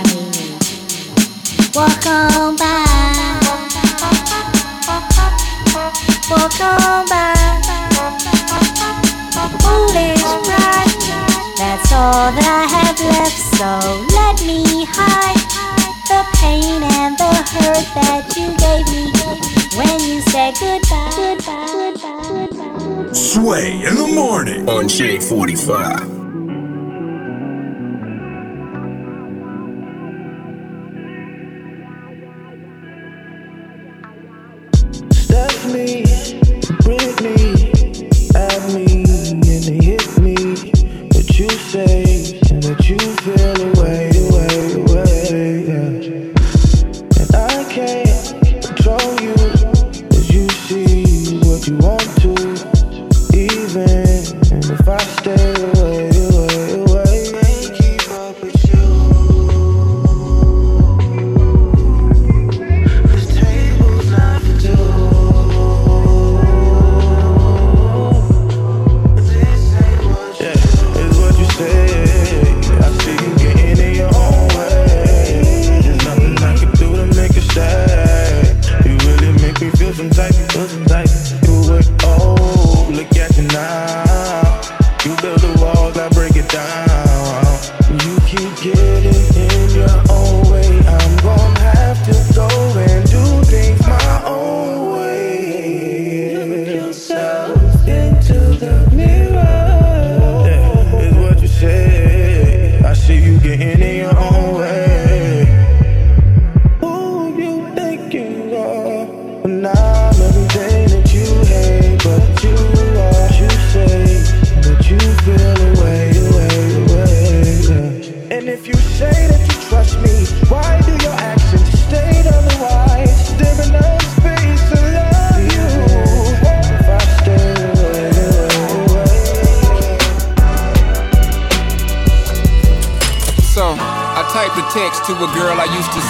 walk 1.74 2.06
on 2.06 2.56
by, 2.56 2.84
walk 6.30 6.60
on 6.60 7.08
by. 7.08 7.34
Foolish 9.62 10.22
pride, 10.46 10.94
that's 11.58 11.92
all 11.92 12.30
that 12.32 12.46
I 12.46 12.66
have 12.70 12.98
left. 13.00 13.38
So 13.58 13.70
let 14.14 14.40
me 14.46 14.84
hide 14.88 15.42
the 16.08 16.22
pain 16.38 16.82
and 16.82 17.16
the 17.18 17.32
hurt 17.54 17.86
that 17.94 18.36
you 18.36 18.54
gave 18.62 18.86
me 18.94 19.10
when 19.76 20.00
you 20.00 20.20
said 20.30 20.54
goodbye, 20.60 21.10
goodbye, 21.16 22.46
goodbye. 22.50 23.12
Sway 23.12 23.82
in 23.84 23.94
the 23.96 24.12
morning 24.14 24.68
on 24.68 24.88
Shade 24.88 25.22
45. 25.22 26.13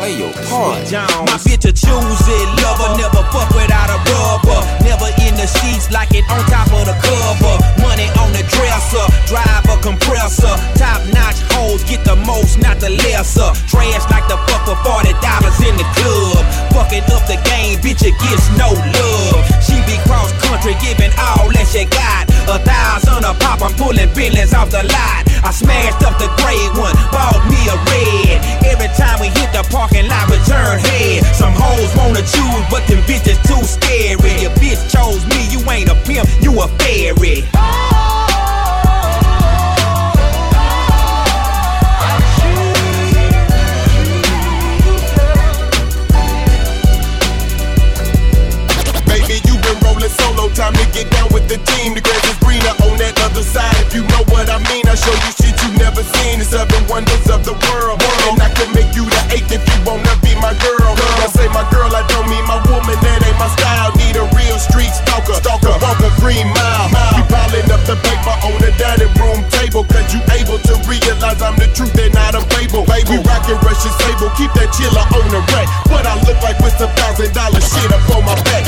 Play 0.00 0.16
your 0.16 0.32
part. 0.48 0.80
My 1.28 1.36
bitch 1.44 1.68
a 1.68 1.72
choose 1.76 2.24
it, 2.24 2.48
lover, 2.64 2.96
never 2.96 3.20
fuck 3.28 3.52
without 3.52 3.92
a 3.92 4.00
rubber. 4.00 4.60
Never 4.80 5.12
in 5.28 5.36
the 5.36 5.44
sheets 5.44 5.92
like 5.92 6.16
it 6.16 6.24
on 6.32 6.40
top 6.48 6.72
of 6.72 6.88
the 6.88 6.96
cover. 7.04 7.56
Money 7.84 8.08
on 8.16 8.32
the 8.32 8.40
dresser, 8.48 9.04
drive 9.28 9.60
a 9.68 9.76
compressor. 9.84 10.56
Top 10.80 11.04
notch 11.12 11.36
hoes 11.52 11.84
get 11.84 12.00
the 12.08 12.16
most, 12.16 12.56
not 12.64 12.80
the 12.80 12.88
lesser. 13.04 13.52
Trash 13.68 14.08
like 14.08 14.24
the 14.24 14.40
fuck 14.48 14.64
for 14.64 14.80
forty 14.80 15.12
dollars 15.20 15.60
in 15.60 15.76
the 15.76 15.84
club. 15.92 16.48
Fucking 16.72 17.04
up 17.12 17.28
the 17.28 17.36
game, 17.44 17.76
bitch, 17.84 18.00
it 18.00 18.16
gets 18.24 18.48
no 18.56 18.72
love. 18.72 19.44
She 19.60 19.76
be 19.84 20.00
cross 20.08 20.32
country, 20.40 20.80
giving 20.80 21.12
all 21.20 21.52
that 21.52 21.68
she 21.68 21.84
got. 21.84 22.24
A 22.48 22.58
thousand 22.58 23.24
a 23.24 23.34
pop, 23.34 23.62
I'm 23.62 23.72
pulling 23.74 24.12
billions 24.14 24.54
off 24.54 24.70
the 24.70 24.82
lot. 24.82 25.22
I 25.44 25.50
smashed 25.52 26.02
up 26.04 26.18
the 26.18 26.28
gray 26.40 26.60
one, 26.78 26.94
bought 27.10 27.40
me 27.48 27.60
a 27.68 27.76
red. 27.88 28.38
Every 28.64 28.88
time 28.96 29.20
we 29.20 29.28
hit 29.28 29.52
the 29.52 29.66
parking 29.70 30.08
lot, 30.08 30.28
we 30.30 30.36
turn 30.48 30.78
head. 30.78 31.24
Some 31.34 31.54
hoes 31.54 31.90
wanna 31.96 32.22
choose, 32.22 32.64
but 32.70 32.86
them 32.88 33.00
bitches 33.08 33.40
too 33.46 33.62
scary. 33.64 34.40
Your 34.42 34.52
bitch 34.60 34.80
chose 34.90 35.24
me, 35.26 35.48
you 35.50 35.60
ain't 35.70 35.88
a 35.90 35.96
pimp, 36.06 36.28
you 36.42 36.52
a 36.60 36.68
fairy. 36.78 37.44
time 50.60 50.76
to 50.76 50.84
get 50.92 51.08
down 51.08 51.24
with 51.32 51.48
the 51.48 51.56
team. 51.72 51.96
The 51.96 52.04
greatest 52.04 52.36
is 52.36 52.38
greener 52.44 52.76
on 52.84 53.00
that 53.00 53.16
other 53.24 53.40
side. 53.40 53.72
If 53.80 53.96
you 53.96 54.04
know 54.12 54.20
what 54.28 54.52
I 54.52 54.60
mean, 54.68 54.84
I 54.84 54.92
show 54.92 55.16
you 55.24 55.32
shit 55.32 55.56
you 55.56 55.72
never 55.80 56.04
seen. 56.04 56.36
The 56.36 56.44
seven 56.44 56.84
wonders 56.84 57.24
of 57.32 57.48
the 57.48 57.56
world. 57.72 57.96
And 58.28 58.36
I 58.44 58.52
can 58.52 58.68
make 58.76 58.92
you 58.92 59.08
the 59.08 59.22
eighth 59.32 59.48
if 59.48 59.64
you 59.64 59.78
wanna 59.88 60.12
be 60.20 60.36
my 60.36 60.52
girl. 60.60 60.92
girl. 60.92 61.16
I 61.24 61.32
say 61.32 61.48
my 61.56 61.64
girl, 61.72 61.88
I 61.96 62.04
don't 62.12 62.28
mean 62.28 62.44
my 62.44 62.60
woman. 62.68 62.92
That 63.00 63.24
ain't 63.24 63.40
my 63.40 63.48
style. 63.56 63.88
Need 63.96 64.20
a 64.20 64.28
real 64.36 64.60
street 64.60 64.92
stalker. 64.92 65.40
Stalker, 65.40 65.72
walker, 65.80 66.12
green 66.20 66.44
mile. 66.52 66.92
mile. 66.92 67.16
Be 67.16 67.24
piling 67.32 67.68
up 67.72 67.80
the 67.88 67.96
paper 68.04 68.34
on 68.44 68.60
the 68.60 68.68
dining 68.76 69.08
room 69.16 69.40
table. 69.48 69.88
Cause 69.88 70.12
you 70.12 70.20
able 70.36 70.60
to 70.60 70.76
realize 70.84 71.40
I'm 71.40 71.56
the 71.56 71.72
truth 71.72 71.96
and 71.96 72.12
not 72.12 72.36
a 72.36 72.44
fable. 72.52 72.84
Baby, 72.84 73.16
rockin' 73.24 73.56
Russian 73.64 73.96
stable. 73.96 74.28
Keep 74.36 74.52
that 74.60 74.68
chiller 74.76 75.08
on 75.08 75.24
the 75.32 75.40
rack. 75.56 75.72
What 75.88 76.04
I 76.04 76.20
look 76.28 76.36
like 76.44 76.60
with 76.60 76.76
some 76.76 76.92
thousand 77.00 77.32
dollar 77.32 77.64
shit 77.64 77.88
up 77.88 78.04
on 78.12 78.28
my 78.28 78.36
back. 78.44 78.59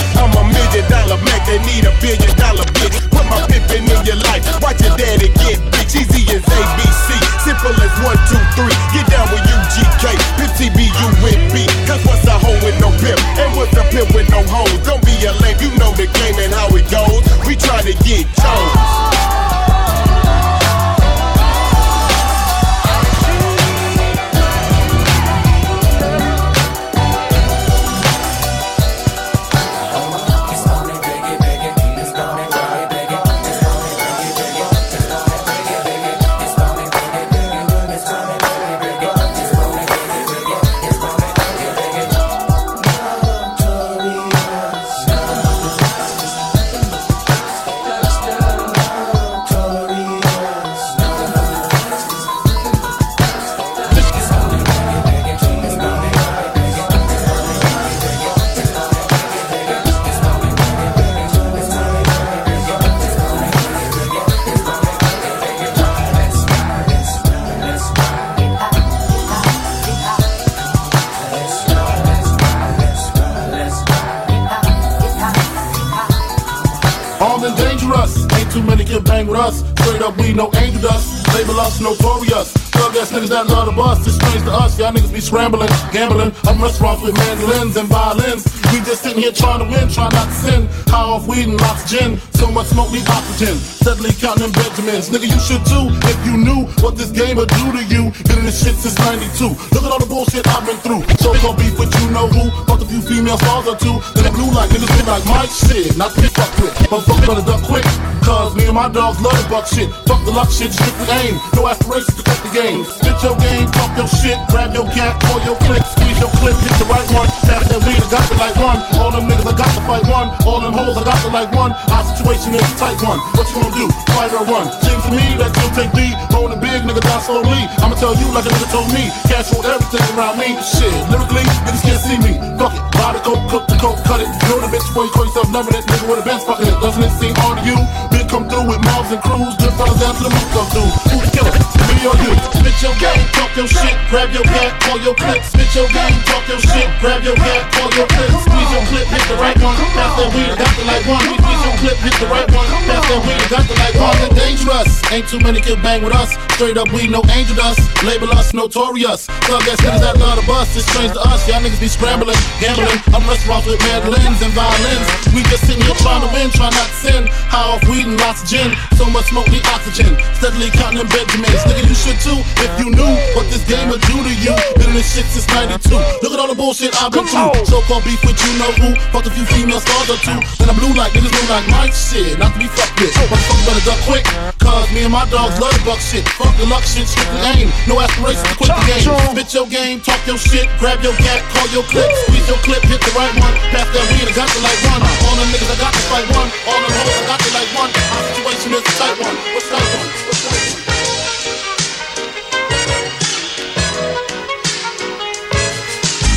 Ain't 77.83 78.22
too 78.53 78.63
many 78.63 78.85
can 78.85 79.03
bang 79.03 79.27
with 79.27 79.41
us. 79.41 79.65
Straight 79.81 80.03
up, 80.03 80.17
we 80.19 80.35
no 80.35 80.51
angel 80.57 80.83
dust. 80.83 81.27
Label 81.35 81.59
us 81.59 81.81
notorious. 81.81 82.53
Thug 82.77 82.97
ass 82.97 83.11
niggas 83.11 83.31
that 83.31 83.47
love 83.47 83.67
the 83.67 83.73
bus. 83.73 84.07
It's 84.07 84.17
strange 84.17 84.45
to 84.45 84.53
us, 84.53 84.79
y'all 84.79 84.93
niggas 84.93 85.13
be 85.13 85.21
scrambling, 85.21 85.73
gambling. 85.93 86.33
I'm 86.45 86.61
restaurants 86.61 87.03
with 87.03 87.17
mandolins 87.17 87.77
and 87.77 87.89
violins. 87.89 88.45
We 88.73 88.85
just 88.85 89.03
sitting 89.03 89.23
here 89.25 89.33
trying 89.33 89.65
to 89.65 89.69
win, 89.73 89.89
trying 89.89 90.13
not 90.13 90.29
to 90.29 90.37
sin. 90.37 90.61
High 90.93 91.09
off 91.09 91.27
weed 91.27 91.49
and 91.49 91.61
gin. 91.89 92.21
So 92.37 92.51
much 92.51 92.69
smoke, 92.75 92.93
need 92.93 93.09
oxygen. 93.09 93.57
Steadily 93.57 94.13
counting 94.19 94.53
Benjamins. 94.53 95.09
Nigga, 95.09 95.29
you 95.29 95.41
should 95.41 95.63
too 95.63 95.93
if 96.11 96.19
you 96.27 96.35
knew 96.37 96.67
what 96.83 96.99
this 96.99 97.13
game 97.15 97.37
would 97.39 97.53
do 97.53 97.65
to 97.73 97.83
you. 97.87 98.11
Been 98.27 98.43
in 98.43 98.51
this 98.51 98.59
shit 98.59 98.75
since 98.75 98.99
92. 98.99 99.55
Look 99.77 99.85
at 99.87 99.93
all 99.93 100.03
the 100.03 100.11
bullshit 100.11 100.43
I've 100.49 100.67
been 100.67 100.81
through. 100.83 101.07
So 101.23 101.37
called 101.39 101.63
beef 101.63 101.79
with 101.79 101.95
you 102.03 102.11
know 102.11 102.27
who. 102.27 102.51
Fucked 102.67 102.83
a 102.83 102.87
few 102.91 103.01
female 103.05 103.39
stars 103.39 103.71
or 103.71 103.77
two. 103.79 103.95
Then 104.19 104.33
blue 104.35 104.51
like 104.51 104.75
niggas 104.75 104.91
been 104.99 105.07
like 105.07 105.25
Mike 105.31 105.55
shit. 105.55 105.95
Not 105.97 106.11
pick 106.19 106.35
up 106.41 106.51
quick. 106.59 106.75
Motherfucker 106.91 107.27
better 107.31 107.47
duck 107.47 107.63
quick. 107.63 107.87
Cause 108.27 108.42
me 108.51 108.67
and 108.67 108.75
my 108.75 108.91
dogs 108.91 109.23
love 109.23 109.39
buck 109.47 109.67
shit. 109.71 109.87
Fuck 110.11 110.27
the 110.27 110.35
luck 110.35 110.51
shit, 110.51 110.75
strictly 110.75 111.07
aim. 111.23 111.39
No 111.55 111.71
aspirations 111.71 112.19
to 112.19 112.23
cut 112.27 112.43
the 112.43 112.51
game. 112.51 112.83
Spit 112.83 113.15
your 113.23 113.39
game, 113.39 113.71
talk 113.71 113.95
your 113.95 114.11
shit, 114.11 114.35
grab 114.51 114.75
your 114.75 114.87
cat, 114.91 115.15
pull 115.23 115.39
your 115.47 115.55
clip, 115.63 115.87
squeeze 115.95 116.19
your 116.19 116.33
clip, 116.43 116.59
hit 116.59 116.75
the 116.83 116.87
right 116.91 117.07
one. 117.15 117.31
Pass 117.47 117.63
that 117.71 117.79
weed, 117.87 118.03
I 118.03 118.09
got 118.11 118.27
to 118.27 118.35
like 118.43 118.59
one. 118.59 118.79
All 118.99 119.15
them 119.15 119.31
niggas, 119.31 119.47
I 119.47 119.55
got 119.55 119.71
to 119.71 119.83
fight 119.87 120.07
one. 120.11 120.29
All 120.43 120.59
them 120.59 120.75
hoes, 120.75 120.99
I 120.99 121.05
got 121.07 121.19
to 121.23 121.31
like 121.31 121.55
one. 121.55 121.71
Our 121.95 122.03
situation 122.11 122.59
is 122.59 122.67
a 122.67 122.75
tight 122.75 122.99
one. 123.07 123.23
What 123.39 123.47
you 123.47 123.63
gonna 123.63 123.79
do? 123.79 123.87
Fight 124.19 124.35
or 124.35 124.43
run? 124.51 124.67
Seems 124.83 125.07
to 125.07 125.13
me 125.15 125.27
that 125.39 125.55
you'll 125.55 125.75
take 125.79 125.95
D. 125.95 126.11
Rolling 126.35 126.59
big, 126.59 126.83
nigga, 126.83 127.03
down 127.07 127.23
slowly. 127.23 127.63
I'ma 127.79 127.95
tell 127.95 128.19
you 128.19 128.27
like 128.35 128.47
a 128.47 128.51
nigga 128.51 128.69
told 128.75 128.91
me. 128.91 129.07
Cash 129.31 129.55
roll 129.55 129.63
everything 129.63 130.03
around 130.19 130.43
me. 130.43 130.59
Shit, 130.59 130.91
lyrically, 131.15 131.47
niggas 131.63 131.83
can't 131.87 132.03
see 132.03 132.19
me. 132.19 132.35
Fuck 132.59 132.75
it. 132.75 132.83
Buy 132.99 133.15
the 133.15 133.23
coke, 133.23 133.45
cook 133.51 133.65
the 133.67 133.77
coke, 133.79 133.99
cut 134.07 134.21
it. 134.23 134.31
Know 134.47 134.59
the 134.63 134.71
bitch 134.71 134.87
before 134.91 135.07
you 135.07 135.13
call 135.15 135.27
yourself 135.27 135.51
never 135.51 135.71
that 135.71 135.85
nigga 135.87 136.07
with 136.11 136.23
a 136.23 136.25
bench 136.27 136.43
fucking 136.43 136.67
it. 136.67 136.79
Doesn't 136.79 137.03
it 137.03 137.11
seem 137.19 137.35
hard 137.35 137.59
to 137.59 137.65
you? 137.67 137.79
Big 138.15 138.31
come 138.33 138.49
through 138.49 138.65
with 138.65 138.81
mobs 138.89 139.13
and 139.13 139.21
crews. 139.21 139.53
Good 139.61 139.77
down 139.77 140.17
to 140.17 140.25
the 140.25 140.33
come 140.57 140.69
through. 140.73 140.89
Who 141.13 141.17
the 141.21 141.29
killer? 141.37 141.53
Me 141.53 142.09
or 142.09 142.17
you? 142.25 142.33
Spit 142.57 142.77
your 142.81 142.97
game, 142.97 143.29
talk 143.37 143.53
your 143.53 143.69
shit, 143.69 143.93
grab 144.09 144.33
your 144.33 144.43
cat, 144.49 144.73
call 144.81 144.97
your 145.05 145.13
clip. 145.13 145.45
Spit 145.45 145.69
your 145.77 145.89
game, 145.93 146.17
talk 146.25 146.49
your 146.49 146.59
shit, 146.65 146.89
grab 147.05 147.21
your 147.21 147.37
cat, 147.37 147.69
call 147.77 147.93
your 147.93 148.09
clip. 148.09 148.33
Squeeze 148.41 148.73
your 148.73 148.85
clip, 148.89 149.07
hit 149.13 149.25
the 149.29 149.37
right 149.37 149.59
one. 149.61 149.77
Pass 149.93 150.17
that 150.17 150.31
weed, 150.33 150.49
got 150.57 150.73
the 150.81 150.85
like 150.89 151.05
one. 151.05 151.21
Squeeze 151.21 151.63
your 151.69 151.77
clip, 151.77 151.99
hit 152.01 152.17
the 152.17 152.29
right 152.33 152.49
one. 152.57 152.67
Pass 152.89 153.05
that 153.05 153.21
weed, 153.21 153.45
got 153.53 153.65
the 153.69 153.77
like 153.77 153.97
one. 154.01 154.17
And 154.25 154.33
dangerous. 154.33 154.91
Ain't 155.13 155.29
too 155.29 155.41
many 155.45 155.61
can 155.61 155.77
bang 155.85 156.01
with 156.01 156.17
us. 156.17 156.33
Straight 156.57 156.81
up, 156.81 156.89
we 156.89 157.09
no 157.13 157.21
angel 157.37 157.57
dust. 157.57 157.85
Label 158.01 158.33
us 158.33 158.55
notorious. 158.55 159.29
Thug 159.45 159.61
ass 159.69 159.77
niggas 159.85 160.01
that 160.01 160.17
love 160.17 160.41
the 160.41 160.47
bus. 160.49 160.73
It's 160.73 160.89
strange 160.89 161.13
to 161.13 161.21
us. 161.29 161.45
Y'all 161.45 161.61
niggas 161.61 161.81
be 161.81 161.89
scrambling, 161.89 162.39
gambling. 162.65 162.97
I'm 163.13 163.29
restaurants 163.29 163.69
with 163.69 163.83
mandolins 163.93 164.41
and 164.41 164.53
violins. 164.57 165.07
We 165.37 165.45
just 165.53 165.69
sitting 165.69 165.85
here 165.85 165.99
trying 166.01 166.25
to 166.25 166.31
win, 166.33 166.49
trying 166.57 166.73
not 166.73 166.89
to 166.89 166.97
sin. 166.97 167.23
High 167.53 167.77
off 167.77 167.85
weed 167.91 168.09
and 168.09 168.22
gin. 168.47 168.71
So 168.95 169.07
much 169.11 169.27
smoke, 169.29 169.51
need 169.51 169.67
oxygen. 169.67 170.15
Steadily 170.39 170.71
counting 170.71 171.07
Benjamins. 171.09 171.63
Nigga, 171.67 171.83
you 171.89 171.95
should 171.95 172.19
too 172.23 172.39
if 172.63 172.73
you 172.79 172.91
knew 172.91 173.13
what 173.35 173.47
this 173.51 173.65
game 173.67 173.89
would 173.91 174.01
do 174.07 174.17
to 174.23 174.33
you. 174.45 174.55
Been 174.79 174.91
in 174.91 174.97
this 174.97 175.11
shit 175.11 175.27
since 175.27 175.49
92. 175.49 175.91
Look 176.23 176.33
at 176.33 176.39
all 176.39 176.49
the 176.49 176.55
bullshit 176.55 176.95
I've 177.03 177.13
been 177.13 177.27
through. 177.27 177.67
So 177.67 177.83
called 177.91 178.05
beef 178.05 178.23
with 178.25 178.39
you 178.39 178.53
know 178.59 178.71
who. 178.79 178.95
Fucked 179.11 179.27
a 179.27 179.31
few 179.31 179.45
female 179.47 179.81
stars 179.81 180.11
or 180.11 180.19
two. 180.23 180.39
Then 180.59 180.71
I'm 180.71 180.79
blue 180.79 180.95
like 180.95 181.13
niggas 181.13 181.33
blue 181.33 181.49
like 181.51 181.67
Mike 181.69 181.95
shit. 181.95 182.39
Not 182.39 182.53
to 182.55 182.59
be 182.59 182.69
fucked 182.71 183.01
with. 183.01 183.13
Motherfuckers 183.17 183.67
better 183.67 183.85
duck 183.85 184.01
quick. 184.07 184.52
Cause 184.63 184.89
me 184.95 185.05
and 185.05 185.13
my 185.13 185.27
dogs 185.29 185.59
love 185.59 185.75
buck 185.85 185.99
shit. 185.99 186.25
Fuck 186.39 186.55
the 186.57 186.67
luck 186.67 186.87
shit, 186.87 187.11
strictly 187.11 187.43
aim. 187.55 187.69
No 187.91 187.99
aspirations 188.01 188.47
to 188.47 188.55
quit 188.57 188.71
the 188.71 188.87
game. 188.87 189.03
Spit 189.35 189.51
your 189.55 189.67
game, 189.67 190.01
talk 190.01 190.23
your 190.27 190.39
shit, 190.39 190.71
grab 190.79 191.03
your 191.03 191.15
cat, 191.19 191.43
call 191.53 191.67
your 191.75 191.85
clip, 191.91 192.09
squeeze 192.27 192.47
your 192.47 192.61
clip, 192.63 192.83
hit 192.87 193.03
the 193.03 193.13
right 193.19 193.35
one. 193.43 193.55
Pass 193.75 193.91
that 193.91 194.05
weed, 194.15 194.27
I 194.27 194.33
got 194.33 194.49
to 194.49 194.61
like 194.63 194.81
one. 194.89 195.03
All 195.03 195.37
them 195.37 195.49
niggas, 195.51 195.71
I 195.71 195.77
got 195.83 195.93
to 195.93 196.03
fight 196.07 196.29
one. 196.31 196.49
All 196.71 196.79
them 196.79 196.93
hoes, 196.95 197.17
I 197.19 197.25
got 197.27 197.41
to 197.43 197.51
like 197.53 197.71
one. 197.75 197.91
Our 197.91 198.23
situation 198.31 198.71
is 198.79 198.85
a 198.87 198.93
tight 198.97 199.17
one. 199.19 199.37
What's 199.53 199.69
that 199.69 199.83
one? 199.83 200.07
What's 200.07 200.15
that 200.15 200.17
one? 200.17 200.22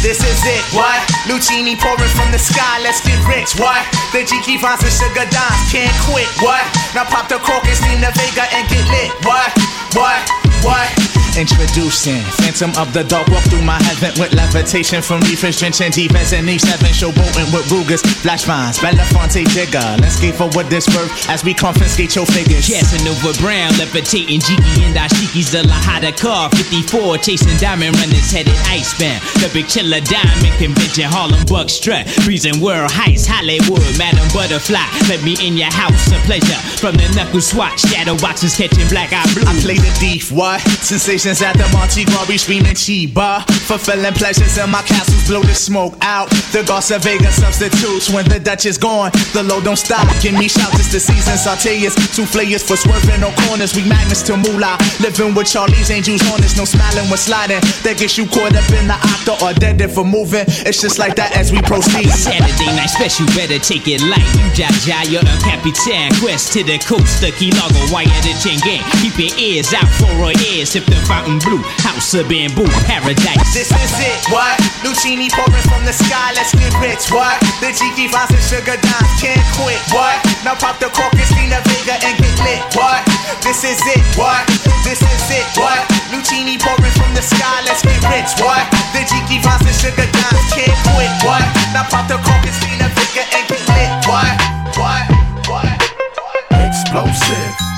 This 0.05 0.21
is 0.21 0.37
it, 0.45 0.61
what? 0.77 1.01
Lucini 1.25 1.73
pouring 1.73 2.13
from 2.13 2.31
the 2.31 2.37
sky, 2.37 2.77
let's 2.83 3.01
get 3.01 3.17
rich, 3.25 3.57
what? 3.57 3.81
The 4.13 4.21
Jiki 4.21 4.61
finds 4.61 4.83
and 4.83 4.93
sugar 4.93 5.25
dimes, 5.33 5.71
can't 5.73 5.89
quit, 6.05 6.29
what? 6.45 6.61
Now 6.93 7.05
pop 7.05 7.27
the 7.27 7.41
cork 7.41 7.65
and 7.65 8.03
the 8.03 8.13
Vega 8.13 8.45
and 8.53 8.69
get 8.69 8.85
lit, 8.93 9.09
what? 9.25 9.49
What? 9.97 10.44
What? 10.65 11.05
Introducing 11.35 12.23
Phantom 12.39 12.71
of 12.79 12.93
the 12.95 13.03
Dark 13.03 13.27
Walk 13.27 13.43
through 13.51 13.67
my 13.67 13.75
heaven 13.83 14.15
with 14.15 14.31
levitation 14.31 15.03
from 15.03 15.19
reefers 15.27 15.59
drenching 15.59 15.91
defense 15.91 16.31
and 16.31 16.47
E7 16.47 16.79
showboating 16.95 17.51
with 17.51 17.67
Rugers, 17.67 17.99
flash 18.23 18.45
vines, 18.47 18.79
Belafonte 18.79 19.43
Jigger. 19.51 19.83
Let's 19.99 20.15
skate 20.15 20.35
for 20.35 20.47
what 20.55 20.71
this 20.71 20.87
worth 20.95 21.11
as 21.27 21.43
we 21.43 21.53
confiscate 21.53 22.15
your 22.15 22.25
figures. 22.25 22.71
Casanova 22.71 23.35
Brown, 23.43 23.75
levitating 23.75 24.39
Jiggy 24.39 24.87
and 24.87 24.95
Ashiki's 24.95 25.51
the 25.51 25.67
Lahada 25.67 26.15
car. 26.15 26.49
54, 26.55 27.17
chasing 27.19 27.57
diamond 27.59 27.99
runners 27.99 28.31
headed 28.31 28.55
icebound. 28.71 29.19
The 29.43 29.51
big 29.51 29.67
chiller 29.67 29.99
diamond 30.07 30.55
convention, 30.55 31.11
Harlem 31.11 31.43
Buck 31.51 31.67
strut. 31.67 32.07
Freezing 32.23 32.63
world 32.63 32.95
heights, 32.95 33.27
Hollywood, 33.27 33.83
Madam 33.99 34.23
Butterfly. 34.31 34.87
Let 35.11 35.19
me 35.27 35.35
in 35.43 35.59
your 35.59 35.73
house, 35.75 36.15
a 36.15 36.19
pleasure. 36.23 36.55
From 36.79 36.95
the 36.95 37.11
knuckle 37.11 37.43
swatch, 37.43 37.83
shadow 37.91 38.15
boxes 38.23 38.55
catching 38.55 38.87
black 38.87 39.11
eye 39.11 39.27
blue. 39.35 39.43
I 39.43 39.51
play 39.59 39.75
the 39.75 39.91
thief, 39.99 40.31
what? 40.31 40.54
Sensations 40.59 41.41
at 41.41 41.53
the 41.57 41.67
Monte 41.73 42.05
Carlo, 42.05 42.35
screaming 42.37 42.75
Chiba. 42.75 43.43
Fulfilling 43.67 44.13
pleasures 44.13 44.57
in 44.57 44.69
my 44.69 44.81
castles, 44.83 45.27
blow 45.27 45.41
the 45.41 45.53
smoke 45.55 45.95
out. 46.01 46.29
The 46.51 46.63
Garza 46.67 46.99
Vega 46.99 47.31
substitutes 47.31 48.09
when 48.09 48.25
the 48.29 48.39
Dutch 48.39 48.65
is 48.65 48.77
gone. 48.77 49.11
The 49.33 49.43
low 49.43 49.61
don't 49.61 49.77
stop, 49.77 50.05
give 50.21 50.33
me 50.33 50.47
shouts, 50.47 50.79
it's 50.79 50.91
the 50.91 50.99
season. 50.99 51.35
Sauteas, 51.35 51.95
two 52.15 52.25
flayers 52.25 52.63
for 52.63 52.77
swerving 52.77 53.21
no 53.21 53.31
corners. 53.47 53.75
We 53.75 53.83
magnets 53.87 54.21
to 54.29 54.37
moolah. 54.37 54.77
Living 55.01 55.33
with 55.33 55.47
Charlie's 55.47 55.89
angels 55.89 56.21
on 56.31 56.43
us, 56.43 56.57
no 56.57 56.65
smiling 56.65 57.09
when 57.09 57.17
sliding. 57.17 57.61
That 57.83 57.97
gets 57.97 58.17
you 58.17 58.27
caught 58.27 58.53
up 58.53 58.67
in 58.75 58.87
the 58.87 58.97
octa 58.99 59.33
or 59.41 59.53
dead 59.57 59.81
if 59.81 59.97
we're 59.97 60.05
moving. 60.05 60.45
It's 60.67 60.81
just 60.81 60.99
like 60.99 61.15
that 61.15 61.35
as 61.35 61.51
we 61.51 61.61
proceed. 61.63 62.09
Saturday 62.11 62.71
night 62.75 62.91
special, 62.91 63.25
better 63.33 63.59
take 63.59 63.87
it 63.87 64.03
light. 64.05 64.27
You 64.37 64.45
Jaja, 64.53 65.07
you're 65.09 65.25
a 65.25 65.35
Capitan. 65.41 66.11
Quest 66.21 66.53
to 66.53 66.63
the 66.63 66.77
coast, 66.83 67.21
the 67.21 67.31
Key 67.33 67.51
Largo, 67.55 67.81
wire 67.91 68.05
the 68.21 68.33
chain 68.43 68.59
gang. 68.61 68.83
Keep 69.01 69.17
your 69.17 69.33
ears 69.39 69.71
out 69.73 69.89
for 69.97 70.11
our 70.21 70.34
ass 70.37 70.75
if 70.75 70.85
the 70.85 70.97
fountain 71.07 71.39
blue. 71.43 71.61
House 71.83 72.13
of 72.13 72.27
bamboo, 72.27 72.67
paradise. 72.87 73.53
This 73.53 73.71
is 73.71 73.93
it, 73.99 74.19
what? 74.31 74.57
Lucini 74.83 75.31
pouring 75.31 75.65
from 75.67 75.83
the 75.85 75.95
sky, 75.95 76.33
let's 76.35 76.53
get 76.55 76.71
rich, 76.81 77.07
what? 77.11 77.39
The 77.63 77.71
Jiki 77.71 78.11
Fox 78.11 78.31
and 78.31 78.43
Sugar 78.43 78.77
Dimes 78.79 79.13
can't 79.21 79.41
quit, 79.57 79.79
what? 79.95 80.17
Now 80.43 80.55
pop 80.55 80.79
the 80.79 80.89
cork 80.91 81.13
and 81.13 81.29
see 81.31 81.47
the 81.47 81.59
vigor 81.67 81.97
and 81.99 82.15
get 82.19 82.35
lit, 82.43 82.61
what? 82.75 83.01
This 83.41 83.63
is 83.63 83.79
it, 83.91 84.03
what? 84.19 84.43
This 84.83 85.01
is 85.01 85.25
it, 85.31 85.47
what? 85.57 85.81
Lucini 86.11 86.59
pouring 86.59 86.95
from 86.95 87.11
the 87.15 87.23
sky, 87.23 87.63
let's 87.65 87.81
get 87.83 87.99
rich, 88.09 88.31
what? 88.41 88.63
The 88.93 89.03
Jiki 89.07 89.41
Fox 89.41 89.63
and 89.63 89.77
Sugar 89.77 90.07
Dimes 90.09 90.47
can't 90.53 90.79
quit, 90.93 91.11
what? 91.23 91.45
Now 91.73 91.85
pop 91.87 92.07
the 92.07 92.19
cork 92.21 92.43
and 92.43 92.55
see 92.61 92.75
the 92.77 92.89
vigor 92.91 93.25
and 93.31 93.43
get 93.47 93.63
lit, 93.69 93.91
what? 94.09 94.33
What? 94.77 95.03
What? 95.47 95.71
what? 95.71 96.67
Explosive. 96.67 97.74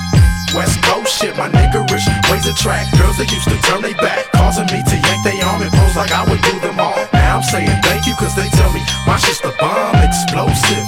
West 0.56 0.82
Coast 0.84 1.20
shit, 1.20 1.36
my 1.36 1.50
niggerish 1.50 2.08
ways 2.32 2.46
attract 2.48 2.96
girls 2.98 3.18
that 3.18 3.28
used 3.32 3.50
to 3.50 3.58
turn 3.68 3.82
their 3.82 3.96
back, 4.00 4.32
causing 4.32 4.68
me 4.72 4.80
to 4.84 4.96
yank 4.96 5.22
their 5.24 5.38
arm 5.44 5.62
and 5.62 5.72
pose 5.72 5.96
like 5.96 6.12
I 6.12 6.24
would 6.30 6.42
do 6.42 6.54
them 6.60 6.80
all. 6.80 6.96
Now 7.12 7.38
I'm 7.38 7.44
saying 7.44 7.72
thank 7.84 8.08
you, 8.08 8.16
cause 8.16 8.36
they 8.36 8.48
tell 8.56 8.72
me 8.72 8.82
my 9.06 9.18
shit's 9.18 9.42
the 9.42 9.52
bomb 9.60 9.96
explosive. 10.00 10.88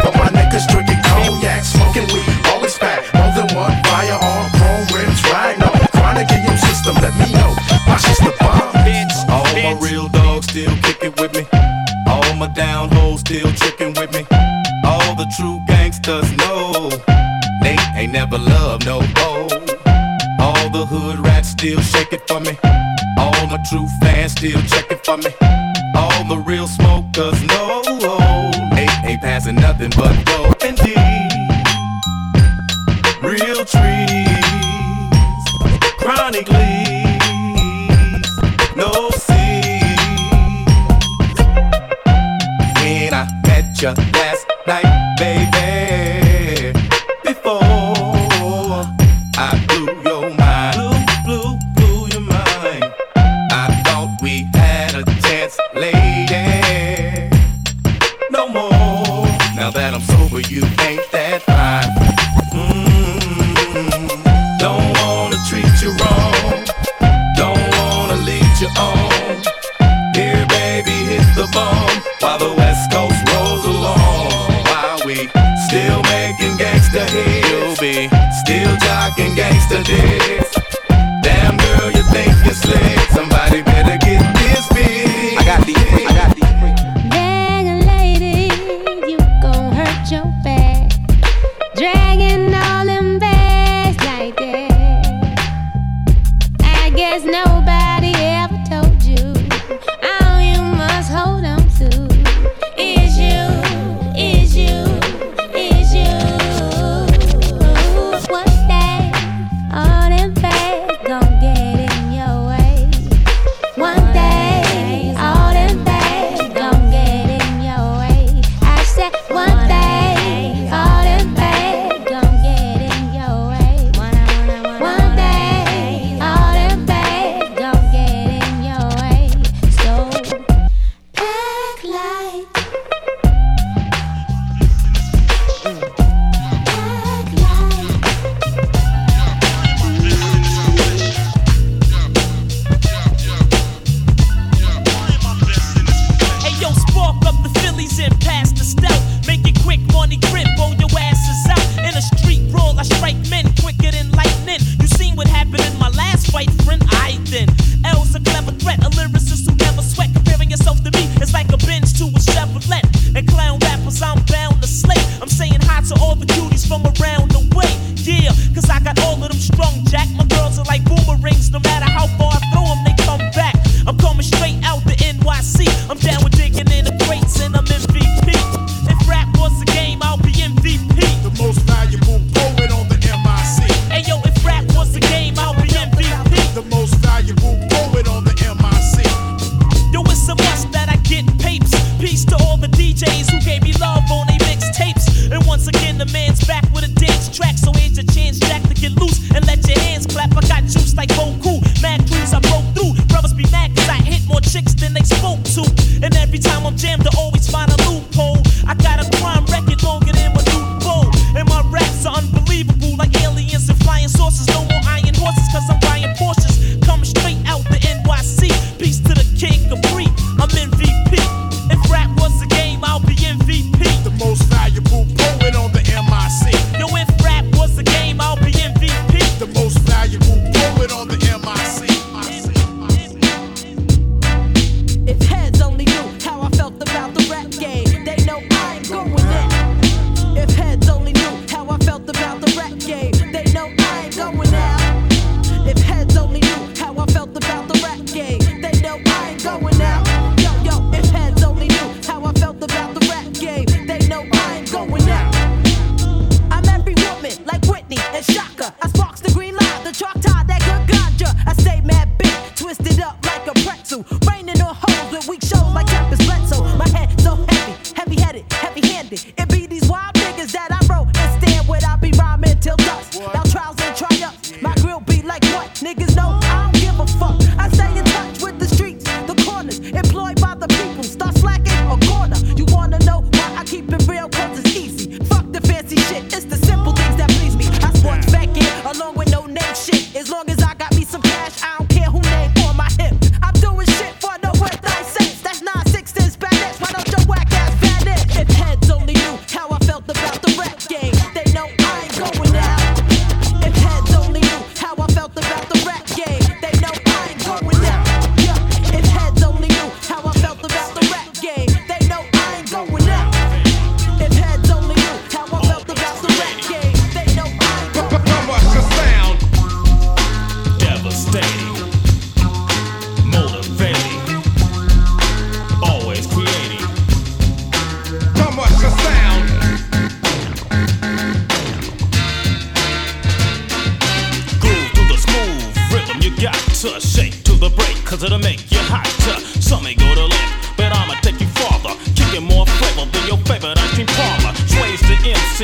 But 0.00 0.14
my 0.16 0.28
niggas 0.32 0.66
drinking 0.72 1.02
cognac, 1.04 1.64
smoking 1.64 2.08
weed, 2.14 2.28
all 2.48 2.64
is 2.64 2.76
fat, 2.78 3.04
more 3.12 3.32
than 3.36 3.48
one 3.52 3.76
firearm, 3.84 4.46
chrome 4.56 4.86
rims, 4.94 5.20
riding 5.28 5.62
on 5.62 5.76
chronic 5.92 6.30
in 6.32 6.42
your 6.48 6.58
system, 6.58 6.96
let 7.04 7.12
me 7.20 7.28
know. 7.34 7.52
My 7.84 7.98
shit's 8.00 8.22
the 8.24 8.32
bomb. 8.40 8.72
Bitch, 8.88 9.16
all 9.28 9.44
my 9.60 9.76
real 9.84 10.08
dogs 10.08 10.48
still 10.48 10.72
kicking 10.80 11.12
with 11.20 11.34
me, 11.36 11.44
all 12.08 12.32
my 12.40 12.48
down 12.48 12.88
hoes 12.96 13.20
still 13.20 13.52
tripping 13.52 13.92
with 14.00 14.10
me, 14.16 14.24
all 14.84 15.14
the 15.14 15.28
true 15.36 15.60
gangsters 15.66 16.30
know 16.38 16.47
still 21.58 21.80
shake 21.80 22.12
it 22.12 22.22
for 22.28 22.38
me. 22.38 22.56
All 23.18 23.46
my 23.48 23.58
true 23.68 23.88
fans 24.00 24.32
still 24.32 24.62
check 24.62 24.90
it 24.92 25.04
for 25.04 25.16
me. 25.16 25.30
All 25.96 26.24
my 26.24 26.36
real 26.46 26.68
smokers 26.68 27.42
know 27.42 27.82
oh, 27.84 28.50
ain't, 28.76 29.04
ain't 29.04 29.20
passing 29.20 29.56
nothing 29.56 29.90
but. 29.96 30.24
Bro. 30.24 30.37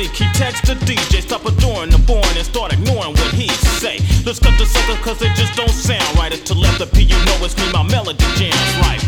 Text 0.03 0.65
the 0.65 0.75
DJ, 0.83 1.21
stop 1.21 1.45
adoring 1.45 1.89
the 1.89 1.97
born 1.97 2.27
and 2.35 2.45
start 2.45 2.73
ignoring 2.73 3.13
what 3.15 3.31
he 3.33 3.47
say. 3.79 3.97
Let's 4.25 4.39
cut 4.39 4.51
the 4.59 4.65
sucker 4.65 5.01
cause 5.01 5.21
it 5.21 5.31
just 5.35 5.55
don't 5.55 5.71
sound 5.71 6.03
right. 6.17 6.33
It's 6.33 6.43
telepathy, 6.43 7.05
you 7.05 7.15
know 7.23 7.37
it's 7.39 7.55
me, 7.55 7.71
my 7.71 7.83
melody 7.83 8.25
jams 8.35 8.59
right. 8.83 8.99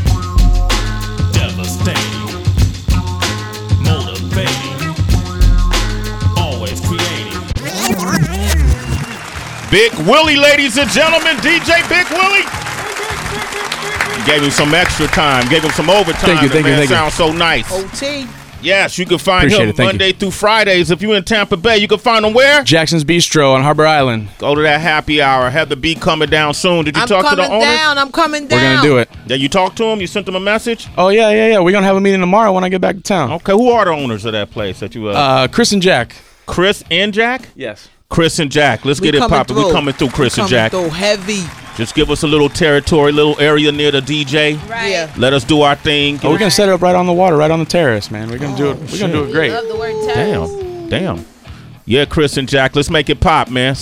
Devastating, 1.36 2.40
motivating, 3.84 4.96
always 6.40 6.80
creating. 6.80 7.36
Big 9.70 9.92
Willie, 10.08 10.38
ladies 10.38 10.78
and 10.78 10.90
gentlemen, 10.90 11.36
DJ 11.44 11.84
Big 11.92 12.08
Willie. 12.16 12.48
Gave 14.24 14.42
him 14.42 14.52
some 14.52 14.74
extra 14.74 15.08
time, 15.08 15.50
gave 15.50 15.64
him 15.66 15.72
some 15.72 15.90
overtime. 15.90 16.38
Thank 16.38 16.42
you, 16.44 16.50
thank 16.50 16.66
you, 16.66 16.76
thank 16.76 16.90
you. 16.90 16.96
sounds 16.96 17.14
so 17.14 17.34
nice. 17.34 17.70
OT. 17.74 18.47
Yes, 18.62 18.98
you 18.98 19.06
can 19.06 19.18
find 19.18 19.44
Appreciate 19.46 19.64
him 19.64 19.70
it, 19.70 19.76
thank 19.76 19.94
you. 19.94 20.00
Monday 20.00 20.12
through 20.14 20.32
Fridays. 20.32 20.92
If 20.92 21.02
you're 21.02 21.16
in 21.16 21.24
Tampa 21.24 21.58
Bay, 21.58 21.78
you 21.78 21.88
can 21.88 22.00
find 22.00 22.26
him 22.26 22.34
where? 22.34 22.64
Jackson's 22.64 23.04
Bistro 23.04 23.54
on 23.54 23.62
Harbor 23.64 23.86
Island. 23.86 24.30
Go 24.40 24.56
to 24.56 24.62
that 24.64 24.82
happy 24.82 25.22
hour. 25.22 25.50
Have 25.50 25.70
the 25.70 25.76
B 25.76 25.96
coming 25.96 26.30
down 26.30 26.54
soon. 26.54 26.86
Did 26.86 26.96
you 26.96 27.02
I'm 27.04 27.08
talk 27.08 27.30
to 27.30 27.36
the 27.36 27.44
owner? 27.50 27.54
I'm 27.56 27.60
coming 27.62 27.68
owner? 27.68 27.78
down. 27.78 27.98
I'm 27.98 28.12
coming 28.12 28.48
down. 28.48 28.60
We're 28.60 28.76
gonna 28.76 28.88
do 28.88 28.98
it. 28.98 29.10
Yeah, 29.28 29.36
you 29.36 29.50
talked 29.50 29.78
to 29.78 29.84
him. 29.86 30.02
You 30.02 30.08
sent 30.08 30.28
him 30.28 30.36
a 30.36 30.40
message. 30.40 30.88
Oh 30.98 31.10
yeah, 31.10 31.30
yeah, 31.30 31.48
yeah. 31.50 31.60
We're 31.60 31.72
gonna 31.72 31.86
have 31.86 31.96
a 31.98 32.02
meeting 32.02 32.20
tomorrow 32.20 32.52
when 32.52 32.64
I 32.64 32.70
get 32.70 32.82
back 32.82 32.96
to 32.96 33.02
town. 33.02 33.32
Okay, 33.34 33.52
who 33.54 33.70
are 33.70 33.86
the 33.86 33.92
owners 33.92 34.26
of 34.26 34.32
that 34.34 34.52
place 34.52 34.80
that 34.80 34.96
you? 34.96 35.10
Uh, 35.10 35.14
Uh, 35.14 35.48
Chris 35.48 35.72
and 35.72 35.82
Jack. 35.82 36.16
Chris 36.46 36.84
and 36.90 37.14
Jack. 37.14 37.50
Yes. 37.56 37.90
Chris 38.10 38.40
and 38.40 38.52
Jack. 38.52 38.86
Let's 38.86 39.00
We 39.02 39.08
get 39.08 39.16
it 39.16 39.20
coming 39.20 39.38
popping. 39.38 39.56
We 39.56 39.64
through. 39.64 39.72
coming 39.74 39.94
through, 39.94 40.10
Chris 40.10 40.38
We 40.38 40.42
and 40.42 40.50
Jack. 40.50 40.72
through 40.72 40.90
heavy. 40.90 41.44
Just 41.76 41.94
give 41.94 42.10
us 42.10 42.24
a 42.24 42.28
little 42.28 42.50
territory, 42.50 43.12
little 43.12 43.40
area 43.40 43.72
near 43.72 43.92
the 43.92 44.02
DJ. 44.02 44.58
Right. 44.68 44.88
Yeah. 44.92 45.14
Let 45.18 45.34
us 45.34 45.44
do 45.44 45.62
our 45.62 45.76
thing. 45.76 46.20
Oh, 46.24 46.32
we're 46.32 46.40
gonna 46.40 46.50
set 46.50 46.70
it 46.70 46.72
up 46.72 46.82
right 46.82 46.96
on 46.96 47.06
the 47.06 47.14
water, 47.14 47.38
right 47.38 47.52
on 47.52 47.60
the 47.60 47.66
terrace, 47.66 48.10
man. 48.10 48.30
We're 48.32 48.40
gonna 48.40 48.58
do 48.58 48.72
it. 48.72 48.78
We're 48.92 49.00
gonna 49.00 49.14
do 49.14 49.24
it 49.26 49.32
great. 49.32 49.52
Love 49.52 49.68
the 49.68 49.76
word 49.76 49.94
terrace. 50.14 50.50
Damn. 50.90 50.90
Damn. 51.18 51.26
Yeah, 51.86 52.06
Chris 52.06 52.38
and 52.38 52.50
Jack, 52.50 52.76
let's 52.76 52.90
make 52.90 53.10
it 53.12 53.20
pop, 53.20 53.50
man. 53.52 53.76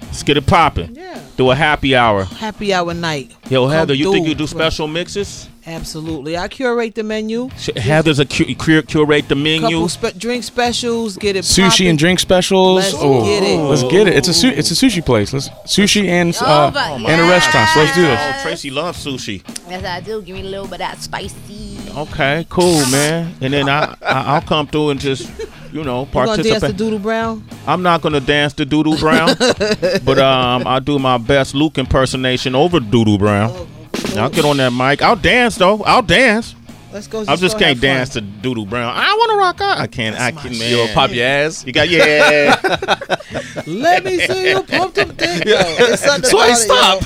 Let's 0.00 0.22
get 0.22 0.36
it 0.38 0.46
popping. 0.46 0.94
Yeah. 0.96 1.20
Do 1.36 1.50
a 1.50 1.54
happy 1.54 1.94
hour. 1.94 2.24
Happy 2.24 2.72
hour 2.72 2.94
night. 2.94 3.32
Yo, 3.50 3.64
Come 3.66 3.72
Heather, 3.72 3.94
you 3.94 4.10
think 4.12 4.26
you 4.26 4.34
do 4.34 4.46
special 4.46 4.88
mixes? 4.88 5.49
Absolutely. 5.66 6.36
I 6.36 6.48
curate 6.48 6.94
the 6.94 7.02
menu. 7.02 7.50
Sh- 7.56 7.70
Heather's 7.76 8.18
a 8.18 8.26
cu- 8.26 8.54
cur- 8.54 8.82
curate 8.82 9.28
the 9.28 9.34
menu. 9.34 9.60
Couple 9.60 9.88
spe- 9.88 10.18
drink 10.18 10.44
specials. 10.44 11.16
Get 11.16 11.36
it. 11.36 11.44
Sushi 11.44 11.70
poppin'. 11.70 11.86
and 11.88 11.98
drink 11.98 12.20
specials. 12.20 12.76
Let's 12.76 12.94
oh, 12.96 13.24
get 13.24 13.42
it. 13.42 13.58
let's 13.58 13.82
get 13.84 14.08
it. 14.08 14.16
It's 14.16 14.28
a 14.28 14.34
su- 14.34 14.48
it's 14.48 14.70
a 14.70 14.74
sushi 14.74 15.04
place. 15.04 15.32
Let's 15.32 15.48
sushi 15.66 16.06
and 16.06 16.36
uh, 16.40 16.68
Over, 16.68 16.78
and 16.78 17.20
a 17.20 17.24
restaurant. 17.24 17.68
So 17.70 17.80
let's 17.80 17.94
do 17.94 18.02
this. 18.02 18.20
Oh, 18.20 18.42
Tracy 18.42 18.70
loves 18.70 19.04
sushi. 19.04 19.42
Yes, 19.68 19.84
I 19.84 20.00
do. 20.00 20.22
Give 20.22 20.36
me 20.36 20.42
a 20.42 20.44
little 20.44 20.66
bit 20.66 20.74
of 20.74 20.78
that 20.78 20.98
spicy. 20.98 21.78
Okay, 21.96 22.46
cool, 22.48 22.86
man. 22.86 23.34
And 23.40 23.52
then 23.52 23.68
I, 23.68 23.96
I 24.02 24.34
I'll 24.34 24.42
come 24.42 24.66
through 24.66 24.90
and 24.90 25.00
just 25.00 25.28
you 25.72 25.84
know 25.84 26.04
You 26.04 26.12
gonna 26.12 26.42
dance 26.42 26.62
to 26.62 26.72
Doo 26.72 26.90
Doo 26.90 26.98
Brown? 26.98 27.44
I'm 27.66 27.82
not 27.82 28.00
gonna 28.00 28.20
dance 28.20 28.52
to 28.54 28.64
Doo 28.64 28.82
Doo 28.82 28.96
Brown, 28.98 29.34
but 30.04 30.18
um, 30.18 30.66
I'll 30.66 30.80
do 30.80 30.98
my 30.98 31.18
best 31.18 31.54
Luke 31.54 31.78
impersonation 31.78 32.54
over 32.54 32.80
Doo 32.80 33.04
Doo 33.04 33.18
Brown. 33.18 33.69
I'll 34.16 34.30
get 34.30 34.44
on 34.44 34.56
that 34.58 34.72
mic. 34.72 35.02
I'll 35.02 35.16
dance 35.16 35.56
though. 35.56 35.82
I'll 35.82 36.02
dance. 36.02 36.54
Let's 36.92 37.06
go. 37.06 37.24
I 37.28 37.36
just 37.36 37.54
go 37.54 37.60
can't 37.60 37.80
dance 37.80 38.10
to 38.10 38.20
Doo 38.20 38.54
Doo 38.54 38.66
Brown. 38.66 38.92
I 38.92 39.14
want 39.14 39.30
to 39.30 39.36
rock 39.36 39.60
out. 39.60 39.78
I 39.78 39.86
can't. 39.86 40.18
I 40.18 40.32
can. 40.32 40.58
Man. 40.58 40.70
You 40.70 40.78
gonna 40.78 40.92
pop 40.92 41.12
your 41.12 41.24
ass? 41.24 41.64
You 41.64 41.72
got 41.72 41.88
yeah. 41.88 42.56
Let 43.66 44.04
me 44.04 44.18
see 44.18 44.50
you 44.50 44.62
pump 44.64 44.94
them 44.94 45.14
dick. 45.14 45.44
Yo, 45.44 45.54
it's 45.60 46.02
something 46.02 46.28
So 46.30 46.40
I 46.40 46.46
about 46.46 46.52
it, 46.52 46.56
stop. 46.56 47.02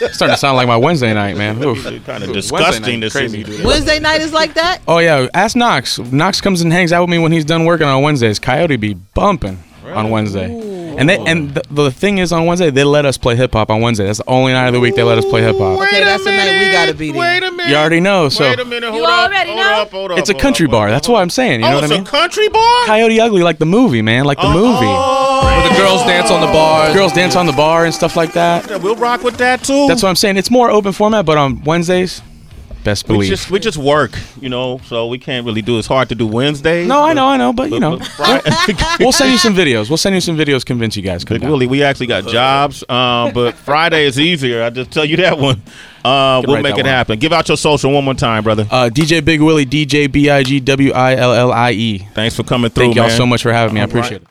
yo. 0.00 0.08
Starting 0.10 0.34
to 0.34 0.36
sound 0.36 0.56
like 0.56 0.66
my 0.66 0.76
Wednesday 0.76 1.14
night, 1.14 1.36
man. 1.36 1.62
Oof. 1.62 1.84
kind 2.04 2.24
of 2.24 2.32
disgusting 2.32 3.00
to 3.00 3.10
see 3.10 3.28
me 3.28 3.44
do 3.44 3.56
that. 3.58 3.64
Wednesday 3.66 4.00
night 4.00 4.20
is 4.20 4.32
like 4.32 4.54
that. 4.54 4.82
Oh 4.88 4.98
yeah, 4.98 5.28
ask 5.34 5.54
Knox. 5.54 6.00
Knox 6.00 6.40
comes 6.40 6.62
and 6.62 6.72
hangs 6.72 6.92
out 6.92 7.02
with 7.02 7.10
me 7.10 7.18
when 7.18 7.30
he's 7.30 7.44
done 7.44 7.64
working 7.64 7.86
on 7.86 8.02
Wednesdays. 8.02 8.40
Coyote 8.40 8.74
be 8.76 8.94
bumping 8.94 9.62
on 9.84 10.10
Wednesday. 10.10 10.75
And 10.98 11.08
they 11.08 11.18
oh. 11.18 11.24
and 11.26 11.54
the, 11.54 11.62
the 11.70 11.90
thing 11.90 12.18
is 12.18 12.32
on 12.32 12.46
Wednesday 12.46 12.70
they 12.70 12.84
let 12.84 13.04
us 13.04 13.18
play 13.18 13.36
hip 13.36 13.52
hop 13.52 13.70
on 13.70 13.80
Wednesday. 13.80 14.06
That's 14.06 14.18
the 14.18 14.28
only 14.28 14.52
night 14.52 14.68
of 14.68 14.74
the 14.74 14.80
week 14.80 14.94
they 14.94 15.02
let 15.02 15.18
us 15.18 15.24
play 15.24 15.42
hip 15.42 15.56
hop. 15.56 15.80
Okay, 15.80 16.04
that's 16.04 16.24
the 16.24 16.30
night 16.30 16.58
we 16.58 16.72
gotta 16.72 16.94
be 16.94 17.12
there. 17.12 17.20
Wait 17.20 17.42
a 17.42 17.50
minute. 17.50 17.68
You 17.68 17.76
already 17.76 18.00
know. 18.00 18.28
So 18.28 18.44
Wait 18.44 18.58
a 18.58 18.64
minute. 18.64 18.90
Hold 18.90 19.02
You 19.02 19.06
up. 19.06 19.30
already 19.30 19.50
hold 19.50 19.60
know? 19.60 19.82
Up, 19.82 19.90
hold 19.90 20.12
up, 20.12 20.18
it's 20.18 20.30
a 20.30 20.34
country 20.34 20.66
up, 20.66 20.72
bar. 20.72 20.86
hold 20.86 20.94
That's 20.94 21.08
up. 21.08 21.12
what 21.12 21.20
I'm 21.20 21.30
saying. 21.30 21.60
You 21.60 21.66
oh, 21.66 21.70
know 21.70 21.74
what 21.76 21.84
it's 21.84 21.92
I 21.92 21.96
mean? 21.96 22.02
It's 22.02 22.10
a 22.10 22.12
country 22.12 22.48
bar. 22.48 22.86
Coyote 22.86 23.20
Ugly, 23.20 23.42
like 23.42 23.58
the 23.58 23.66
movie, 23.66 24.02
man, 24.02 24.24
like 24.24 24.38
the 24.38 24.48
movie. 24.48 24.86
Oh, 24.86 25.40
oh. 25.42 25.60
Where 25.60 25.68
the 25.68 25.76
girls 25.76 26.02
dance 26.04 26.30
on 26.30 26.40
the 26.40 26.46
bar. 26.48 26.92
Girls 26.94 27.12
dance 27.12 27.36
on 27.36 27.46
the 27.46 27.52
bar 27.52 27.84
and 27.84 27.94
stuff 27.94 28.16
like 28.16 28.32
that. 28.32 28.68
Yeah, 28.68 28.76
we'll 28.76 28.96
rock 28.96 29.22
with 29.22 29.36
that 29.38 29.62
too. 29.62 29.86
That's 29.88 30.02
what 30.02 30.08
I'm 30.08 30.16
saying. 30.16 30.36
It's 30.36 30.50
more 30.50 30.70
open 30.70 30.92
format, 30.92 31.26
but 31.26 31.36
on 31.36 31.62
Wednesdays, 31.64 32.22
best 32.86 33.08
we 33.08 33.28
just 33.28 33.50
we 33.50 33.58
just 33.58 33.76
work, 33.76 34.16
you 34.40 34.48
know, 34.48 34.78
so 34.86 35.08
we 35.08 35.18
can't 35.18 35.44
really 35.44 35.60
do. 35.60 35.78
It's 35.78 35.88
hard 35.88 36.08
to 36.08 36.14
do 36.14 36.26
Wednesdays. 36.26 36.86
no, 36.86 37.02
I 37.02 37.12
know, 37.12 37.26
I 37.26 37.36
know, 37.36 37.52
but 37.52 37.70
you 37.70 37.80
know, 37.80 37.98
we'll 39.00 39.12
send 39.12 39.32
you 39.32 39.38
some 39.38 39.54
videos. 39.54 39.90
We'll 39.90 39.96
send 39.96 40.14
you 40.14 40.20
some 40.20 40.36
videos. 40.36 40.64
Convince 40.64 40.96
you 40.96 41.02
guys. 41.02 41.24
Come 41.24 41.34
Big 41.34 41.42
down. 41.42 41.50
Willie, 41.50 41.66
we 41.66 41.82
actually 41.82 42.06
got 42.06 42.26
jobs, 42.26 42.84
um, 42.88 43.32
but 43.34 43.54
Friday 43.68 44.06
is 44.06 44.18
easier. 44.18 44.62
I 44.62 44.70
just 44.70 44.92
tell 44.92 45.04
you 45.04 45.16
that 45.18 45.38
one. 45.38 45.60
Uh, 46.04 46.40
we'll 46.46 46.62
make 46.62 46.78
it 46.78 46.82
one. 46.82 46.84
happen. 46.84 47.18
Give 47.18 47.32
out 47.32 47.48
your 47.48 47.56
social 47.56 47.92
one 47.92 48.04
more 48.04 48.14
time, 48.14 48.44
brother. 48.44 48.66
Uh, 48.70 48.88
DJ 48.92 49.24
Big 49.24 49.42
Willie, 49.42 49.66
DJ 49.66 50.10
B 50.10 50.30
I 50.30 50.44
G 50.44 50.60
W 50.60 50.92
I 50.92 51.16
L 51.16 51.32
L 51.34 51.52
I 51.52 51.72
E. 51.72 51.98
Thanks 52.14 52.36
for 52.36 52.44
coming 52.44 52.70
through, 52.70 52.84
Thank 52.84 52.96
y'all 52.96 53.08
man. 53.08 53.16
so 53.16 53.26
much 53.26 53.42
for 53.42 53.52
having 53.52 53.74
me. 53.74 53.80
I 53.80 53.84
All 53.84 53.88
right. 53.88 53.96
appreciate 53.96 54.16
it. 54.18 54.22